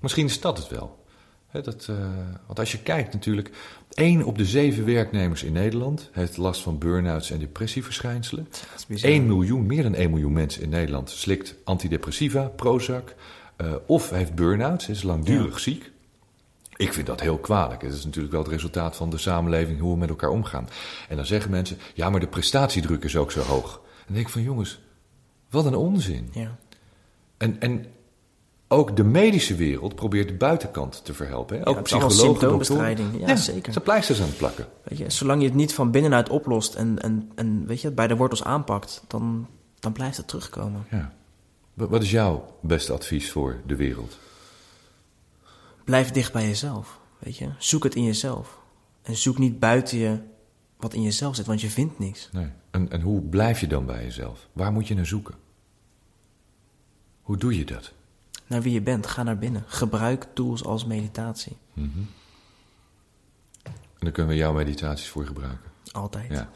Misschien 0.02 0.26
is 0.26 0.41
dat 0.41 0.58
het 0.58 0.69
wel. 0.69 1.02
Dat, 1.52 1.88
eh, 1.89 1.96
want 2.46 2.60
als 2.60 2.72
je 2.72 2.80
kijkt 2.80 3.13
natuurlijk, 3.13 3.50
één 3.93 4.24
op 4.24 4.38
de 4.38 4.46
zeven 4.46 4.86
werknemers 4.86 5.43
in 5.43 5.54
Nederland 5.54 6.10
heeft 6.12 6.38
last 6.38 6.62
van 6.62 6.78
burn-outs 6.78 7.32
en 7.32 7.39
depressieverschijnselen. 7.39 8.48
Dat 8.50 8.74
is 8.78 8.86
bizar. 8.86 9.10
1 9.10 9.28
miljoen, 9.28 9.65
meer 9.65 9.84
dan 9.84 9.96
1 9.96 10.10
miljoen 10.10 10.34
mensen 10.34 10.62
in 10.62 10.69
Nederland 10.69 11.10
slikt 11.10 11.56
antidepressiva, 11.63 12.48
Prozac, 12.56 13.15
eh, 13.56 13.74
of 13.86 14.10
heeft 14.10 14.36
burn-outs, 14.36 14.89
is 14.89 15.04
langdurig 15.04 15.60
ziek. 15.60 15.91
Ik 16.75 16.93
vind 16.93 17.07
dat 17.07 17.21
heel 17.21 17.38
kwalijk. 17.38 17.81
Het 17.81 17.93
is 17.93 18.05
natuurlijk 18.05 18.33
wel 18.33 18.43
het 18.43 18.51
resultaat 18.51 18.95
van 18.95 19.09
de 19.09 19.17
samenleving, 19.17 19.79
hoe 19.79 19.93
we 19.93 19.99
met 19.99 20.09
elkaar 20.09 20.29
omgaan. 20.29 20.69
En 21.09 21.15
dan 21.15 21.25
zeggen 21.25 21.51
mensen, 21.51 21.77
ja, 21.93 22.09
maar 22.09 22.19
de 22.19 22.27
prestatiedruk 22.27 23.03
is 23.03 23.15
ook 23.15 23.31
zo 23.31 23.41
hoog. 23.41 23.73
En 23.73 24.03
dan 24.05 24.13
denk 24.13 24.25
ik 24.25 24.31
van, 24.31 24.41
jongens, 24.41 24.81
wat 25.49 25.65
een 25.65 25.75
onzin. 25.75 26.29
Ja. 26.31 26.55
En, 27.38 27.59
en 27.59 27.86
ook 28.67 28.95
de 28.95 29.03
medische 29.03 29.55
wereld 29.55 29.95
probeert 29.95 30.27
de 30.27 30.33
buitenkant 30.33 31.05
te 31.05 31.13
verhelpen. 31.13 31.57
Hè? 31.57 31.67
Ook 31.67 31.83
psychologen, 31.83 32.17
symptoombestrijding. 32.17 33.07
doktoren. 33.07 33.36
Ja, 33.36 33.41
zeker. 33.41 33.73
Ze 33.73 33.79
pleisters 33.79 34.21
aan 34.21 34.27
het 34.27 34.38
plakken. 34.38 34.67
Weet 34.83 34.97
je, 34.97 35.09
zolang 35.09 35.41
je 35.41 35.47
het 35.47 35.55
niet 35.55 35.73
van 35.73 35.91
binnenuit 35.91 36.29
oplost 36.29 36.75
en, 36.75 37.01
en, 37.01 37.31
en 37.36 37.65
weet 37.65 37.81
je, 37.81 37.91
bij 37.91 38.07
de 38.07 38.15
wortels 38.15 38.43
aanpakt, 38.43 39.03
dan, 39.07 39.47
dan 39.79 39.91
blijft 39.91 40.17
het 40.17 40.27
terugkomen. 40.27 40.86
Ja. 40.91 41.13
Wat 41.73 42.01
is 42.01 42.12
jouw 42.12 42.57
beste 42.62 42.93
advies 42.93 43.31
voor 43.31 43.62
de 43.65 43.75
wereld? 43.75 44.17
Blijf 45.84 46.12
dicht 46.12 46.34
bij 46.34 46.48
jezelf. 46.48 47.00
Weet 47.19 47.38
je, 47.38 47.50
zoek 47.58 47.84
het 47.84 47.96
in 47.96 48.04
jezelf. 48.04 48.60
En 49.02 49.15
zoek 49.15 49.38
niet 49.38 49.60
buiten 49.60 49.98
je 49.98 50.19
wat 50.78 50.93
in 50.93 51.02
jezelf 51.02 51.36
zit, 51.36 51.46
want 51.46 51.62
je 51.62 51.69
vindt 51.69 52.00
niks. 52.00 52.30
Nee. 52.32 52.48
En, 52.72 52.91
en 52.91 53.02
hoe 53.02 53.22
blijf 53.22 53.60
je 53.60 53.67
dan 53.67 53.86
bij 53.86 54.04
jezelf? 54.04 54.48
Waar 54.54 54.72
moet 54.72 54.88
je 54.88 54.96
naar 54.96 55.06
zoeken? 55.06 55.36
Hoe 57.22 57.38
doe 57.38 57.58
je 57.58 57.65
dat? 57.65 57.91
Naar 58.48 58.62
wie 58.62 58.74
je 58.74 58.82
bent, 58.82 59.08
ga 59.08 59.24
naar 59.24 59.38
binnen. 59.38 59.63
Gebruik 59.67 60.28
tools 60.34 60.63
als 60.63 60.86
meditatie. 60.86 61.58
En 61.76 62.10
daar 64.00 64.12
kunnen 64.12 64.32
we 64.32 64.38
jouw 64.38 64.54
meditaties 64.54 65.08
voor 65.08 65.26
gebruiken. 65.26 65.72
Altijd. 65.91 66.32
Ja. 66.32 66.50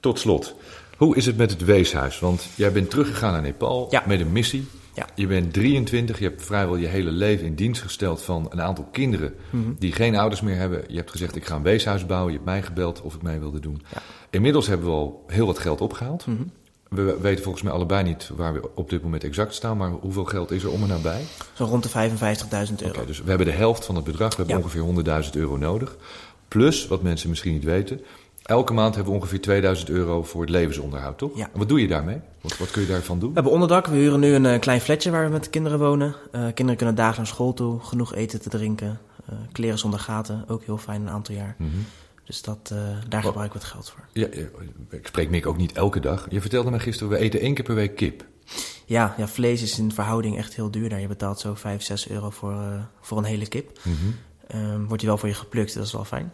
Tot 0.00 0.18
slot, 0.18 0.54
hoe 0.96 1.16
is 1.16 1.26
het 1.26 1.36
met 1.36 1.50
het 1.50 1.64
weeshuis? 1.64 2.18
Want 2.18 2.46
jij 2.56 2.72
bent 2.72 2.90
teruggegaan 2.90 3.32
naar 3.32 3.42
Nepal 3.42 3.86
Ja. 3.90 4.02
met 4.06 4.20
een 4.20 4.32
missie. 4.32 4.66
Ja. 4.94 5.06
Je 5.14 5.26
bent 5.26 5.52
23, 5.52 6.18
je 6.18 6.24
hebt 6.24 6.42
vrijwel 6.44 6.76
je 6.76 6.86
hele 6.86 7.10
leven 7.10 7.46
in 7.46 7.54
dienst 7.54 7.82
gesteld 7.82 8.22
van 8.22 8.46
een 8.50 8.62
aantal 8.62 8.88
kinderen 8.92 9.34
Mhm. 9.50 9.72
die 9.78 9.92
geen 9.92 10.16
ouders 10.16 10.40
meer 10.40 10.56
hebben. 10.56 10.84
Je 10.88 10.96
hebt 10.96 11.10
gezegd, 11.10 11.36
ik 11.36 11.44
ga 11.46 11.56
een 11.56 11.62
weeshuis 11.62 12.06
bouwen. 12.06 12.30
Je 12.32 12.36
hebt 12.38 12.50
mij 12.50 12.62
gebeld 12.62 13.02
of 13.02 13.14
ik 13.14 13.22
mee 13.22 13.38
wilde 13.38 13.60
doen. 13.60 13.82
Ja. 13.92 13.98
Inmiddels 14.30 14.66
hebben 14.66 14.86
we 14.86 14.92
al 14.92 15.24
heel 15.26 15.46
wat 15.46 15.58
geld 15.58 15.80
opgehaald. 15.80 16.26
Mhm. 16.26 16.42
We 16.88 17.18
weten 17.20 17.42
volgens 17.42 17.64
mij 17.64 17.72
allebei 17.72 18.02
niet 18.02 18.30
waar 18.36 18.52
we 18.52 18.70
op 18.74 18.90
dit 18.90 19.02
moment 19.02 19.24
exact 19.24 19.54
staan, 19.54 19.76
maar 19.76 19.90
hoeveel 19.90 20.24
geld 20.24 20.50
is 20.50 20.62
er 20.62 20.70
om 20.70 20.82
en 20.82 20.88
nabij? 20.88 21.22
Zo 21.52 21.64
rond 21.64 21.82
de 21.82 21.88
55.000 21.88 22.82
euro. 22.82 22.94
Oké, 22.98 23.06
dus 23.06 23.22
we 23.22 23.28
hebben 23.28 23.46
de 23.46 23.52
helft 23.52 23.84
van 23.84 23.94
het 23.94 24.04
bedrag. 24.04 24.30
We 24.30 24.36
hebben 24.36 24.56
Ja. 24.56 24.62
ongeveer 24.62 24.80
100.000 24.82 25.36
euro 25.36 25.56
nodig. 25.56 25.96
Plus, 26.48 26.86
wat 26.86 27.02
mensen 27.02 27.28
misschien 27.28 27.52
niet 27.52 27.64
weten, 27.64 28.00
elke 28.44 28.72
maand 28.72 28.94
hebben 28.94 29.12
we 29.12 29.18
ongeveer 29.18 29.40
2000 29.40 29.88
euro 29.88 30.22
voor 30.22 30.40
het 30.40 30.50
levensonderhoud, 30.50 31.18
toch? 31.18 31.36
Ja. 31.36 31.48
En 31.52 31.58
wat 31.58 31.68
doe 31.68 31.80
je 31.80 31.88
daarmee? 31.88 32.20
Wat, 32.40 32.56
wat 32.58 32.70
kun 32.70 32.82
je 32.82 32.88
daarvan 32.88 33.18
doen? 33.18 33.28
We 33.28 33.34
hebben 33.34 33.52
onderdak. 33.52 33.86
We 33.86 33.96
huren 33.96 34.20
nu 34.20 34.34
een 34.34 34.46
eh, 34.46 34.60
klein 34.60 34.80
flatje 34.80 35.10
waar 35.10 35.24
we 35.24 35.30
met 35.32 35.44
de 35.44 35.50
kinderen 35.50 35.78
wonen. 35.78 36.14
Eh, 36.32 36.40
kinderen 36.40 36.76
kunnen 36.76 36.94
dagelijks 36.94 37.16
naar 37.16 37.26
school 37.26 37.52
toe. 37.54 37.80
Genoeg 37.80 38.14
eten 38.14 38.40
te 38.40 38.48
drinken. 38.48 38.98
eh, 39.28 39.34
kleren 39.52 39.78
zonder 39.78 40.00
gaten. 40.00 40.44
Ook 40.48 40.64
heel 40.64 40.78
fijn 40.78 41.00
een 41.00 41.08
aantal 41.10 41.34
jaar. 41.34 41.54
Mhm. 41.58 41.70
Dus 42.24 42.42
dat, 42.42 42.74
daar 43.08 43.22
gebruiken 43.22 43.58
we 43.58 43.64
het 43.64 43.72
geld 43.74 43.90
voor. 43.90 44.04
Ja, 44.12 44.26
ik 44.90 45.06
spreek 45.06 45.30
Mick 45.30 45.46
ook 45.46 45.56
niet 45.56 45.72
elke 45.72 46.00
dag. 46.00 46.26
Je 46.30 46.40
vertelde 46.40 46.70
me 46.70 46.78
gisteren, 46.78 47.12
we 47.12 47.18
eten 47.18 47.40
één 47.40 47.54
keer 47.54 47.64
per 47.64 47.74
week 47.74 47.96
kip. 47.96 48.24
Ja, 48.84 49.14
ja, 49.16 49.28
vlees 49.28 49.62
is 49.62 49.78
in 49.78 49.92
verhouding 49.92 50.36
echt 50.36 50.54
heel 50.54 50.70
duur 50.70 50.88
daar. 50.88 51.00
Je 51.00 51.06
betaalt 51.06 51.40
zo 51.40 51.54
5, 51.54 51.82
6 51.82 52.08
euro 52.08 52.30
voor, 52.30 52.56
voor 53.00 53.18
een 53.18 53.24
hele 53.24 53.46
kip. 53.48 53.78
Mhm. 53.82 53.94
Ehm, 54.46 54.82
wordt 54.84 54.98
die 54.98 55.08
wel 55.08 55.18
voor 55.18 55.28
je 55.28 55.34
geplukt, 55.34 55.74
dat 55.74 55.84
is 55.86 55.92
wel 55.92 56.04
fijn. 56.04 56.32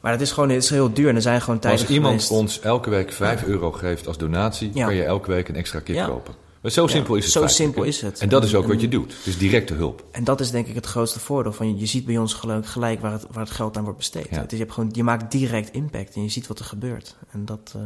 Maar 0.00 0.12
het 0.12 0.20
is 0.20 0.32
gewoon 0.32 0.48
het 0.48 0.62
is 0.62 0.70
heel 0.70 0.92
duur. 0.92 1.08
En 1.08 1.14
er 1.14 1.22
zijn 1.22 1.40
gewoon 1.40 1.58
tijden 1.58 1.80
als 1.80 1.90
iemand 1.90 2.12
geweest- 2.14 2.30
ons 2.30 2.60
elke 2.60 2.90
week 2.90 3.12
5 3.12 3.44
euro 3.44 3.72
geeft 3.72 4.06
als 4.06 4.18
donatie, 4.18 4.70
kan 4.72 4.94
je 4.94 5.04
elke 5.04 5.30
week 5.30 5.48
een 5.48 5.56
extra 5.56 5.80
kip 5.80 6.06
kopen. 6.06 6.34
Maar 6.60 6.70
zo 6.70 6.86
simpel 6.86 7.14
is 7.14 7.24
het 7.24 7.32
zo 7.32 7.46
simpel 7.46 7.82
is 7.82 8.00
het. 8.00 8.18
En 8.20 8.28
dat 8.28 8.44
is 8.44 8.54
ook 8.54 8.62
En- 8.62 8.68
wat 8.68 8.80
je 8.80 8.88
doet. 8.88 9.14
Is 9.24 9.38
directe 9.38 9.74
hulp. 9.74 10.04
En 10.10 10.24
dat 10.24 10.40
is 10.40 10.50
denk 10.50 10.66
ik 10.66 10.74
het 10.74 10.86
grootste 10.86 11.20
voordeel. 11.20 11.52
Van 11.52 11.78
je, 11.78 11.86
ziet 11.86 12.06
bij 12.06 12.18
ons 12.18 12.34
gelijk, 12.34 12.66
gelijk 12.66 13.00
waar, 13.00 13.12
het, 13.12 13.26
waar 13.30 13.44
het 13.44 13.52
geld 13.52 13.76
aan 13.76 13.82
wordt 13.82 13.98
besteed. 13.98 14.26
Ja. 14.30 14.42
Is, 14.44 14.50
je, 14.50 14.56
hebt 14.56 14.72
gewoon, 14.72 14.88
je 14.92 15.02
maakt 15.04 15.30
direct 15.32 15.72
impact 15.72 16.14
en 16.14 16.22
je 16.22 16.28
ziet 16.28 16.46
wat 16.46 16.58
er 16.58 16.64
gebeurt. 16.64 17.16
En 17.30 17.44
dat, 17.44 17.72
eh, 17.76 17.82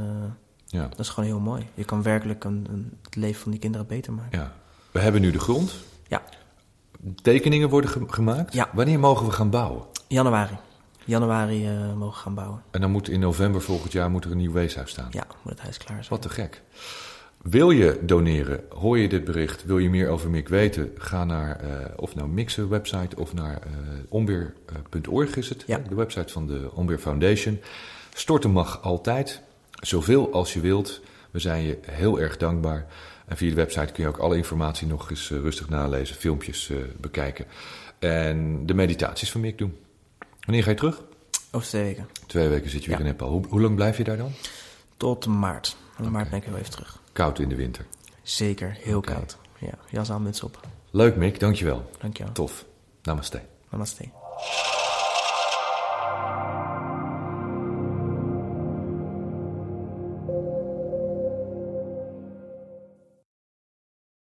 Ja. 0.67 0.87
dat 0.89 0.99
is 0.99 1.09
gewoon 1.09 1.29
heel 1.29 1.41
mooi. 1.41 1.67
Je 1.75 1.85
kan 1.85 2.03
werkelijk 2.03 2.45
een, 2.45 2.67
een, 2.71 2.93
het 3.03 3.17
leven 3.17 3.41
van 3.43 3.51
die 3.51 3.61
kinderen 3.61 3.87
beter 3.87 4.13
maken. 4.13 4.39
ja. 4.39 4.53
We 4.91 5.01
hebben 5.01 5.21
nu 5.21 5.31
de 5.31 5.39
grond. 5.41 5.73
Ja, 6.09 6.23
Tekeningen 7.23 7.69
worden 7.69 7.91
ge- 7.91 8.05
gemaakt. 8.07 8.53
Ja. 8.55 8.69
Wanneer 8.73 8.99
mogen 8.99 9.27
we 9.27 9.33
gaan 9.33 9.51
bouwen? 9.51 9.83
januari. 10.09 10.57
Januari 11.07 11.67
eh, 11.67 11.95
mogen 11.95 12.21
gaan 12.21 12.35
bouwen. 12.35 12.63
En 12.71 12.81
dan 12.81 12.91
moet 12.91 13.09
in 13.09 13.21
november 13.21 13.63
volgend 13.63 13.93
jaar 13.93 14.11
moet 14.11 14.25
er 14.25 14.31
een 14.31 14.37
nieuw 14.37 14.53
weeshuis 14.53 14.91
staan. 14.91 15.09
Ja, 15.11 15.27
moet 15.43 15.53
het 15.53 15.61
huis 15.61 15.79
klaar 15.79 15.97
zijn. 15.97 16.09
Wat 16.09 16.23
te 16.23 16.29
gek. 16.29 16.63
Wil 17.43 17.71
je 17.71 17.99
doneren? 18.03 18.65
Hoor 18.69 18.99
je 18.99 19.09
dit 19.09 19.25
bericht? 19.25 19.65
Wil 19.65 19.79
je 19.79 19.91
meer 19.91 20.09
over 20.09 20.31
Mik 20.31 20.49
weten? 20.49 20.93
Ga 20.99 21.25
naar 21.25 21.61
eh, 21.61 21.69
of 21.97 22.15
nou 22.15 22.29
Mixen 22.29 22.69
website 22.69 23.17
of 23.17 23.35
naar 23.35 23.55
eh 23.63 23.71
onweer.org 24.09 25.37
is 25.37 25.49
het. 25.49 25.65
Ja. 25.67 25.79
De 25.89 25.95
website 25.95 26.33
van 26.33 26.47
de 26.47 26.71
Onweer 26.75 26.99
Foundation. 26.99 27.61
Storten 28.15 28.51
mag 28.51 28.83
altijd. 28.83 29.43
Zoveel 29.81 30.33
als 30.33 30.53
je 30.53 30.61
wilt. 30.61 31.01
We 31.31 31.39
zijn 31.39 31.63
je 31.63 31.79
heel 31.83 32.21
erg 32.21 32.37
dankbaar. 32.37 32.87
En 33.27 33.37
via 33.37 33.49
de 33.49 33.55
website 33.55 33.93
kun 33.93 34.03
je 34.03 34.09
ook 34.09 34.19
alle 34.19 34.37
informatie 34.37 34.87
nog 34.87 35.11
eens 35.11 35.31
rustig 35.31 35.69
nalezen. 35.69 36.17
Filmpjes 36.17 36.73
bekijken. 37.01 37.45
En 37.99 38.67
de 38.67 38.75
meditaties 38.75 39.31
van 39.31 39.41
Mik 39.41 39.59
doen. 39.59 39.77
Wanneer 40.45 40.63
ga 40.63 40.71
je 40.71 40.77
terug? 40.77 41.03
Over 41.53 41.69
twee 41.69 41.83
weken. 41.85 42.09
Twee 42.27 42.49
weken 42.49 42.71
zit 42.71 42.83
je 42.85 42.89
weer 42.89 42.99
Ja. 42.99 43.05
in 43.05 43.11
Nepal. 43.11 43.29
Hoe, 43.29 43.47
hoe 43.49 43.61
lang 43.61 43.75
blijf 43.75 43.97
je 43.97 44.05
daar 44.05 44.17
dan? 44.17 44.33
Tot 44.97 45.27
maart. 45.27 45.77
In 46.03 46.11
maart 46.11 46.31
ben 46.31 46.39
ik 46.39 46.45
weer 46.45 46.57
even 46.59 46.71
terug. 46.71 47.01
Koud 47.13 47.39
in 47.39 47.49
de 47.49 47.55
winter. 47.55 47.87
Zeker, 48.23 48.77
heel 48.81 49.01
koud. 49.01 49.37
Ja, 49.59 49.73
jas 49.91 50.11
aan, 50.11 50.23
muts 50.23 50.43
op. 50.43 50.61
Leuk 50.91 51.17
Mick, 51.17 51.41
dankjewel. 51.41 51.91
Dankjewel. 52.01 52.33
Tof. 52.33 52.65
Namaste. 53.03 53.41
Namaste. 53.71 54.05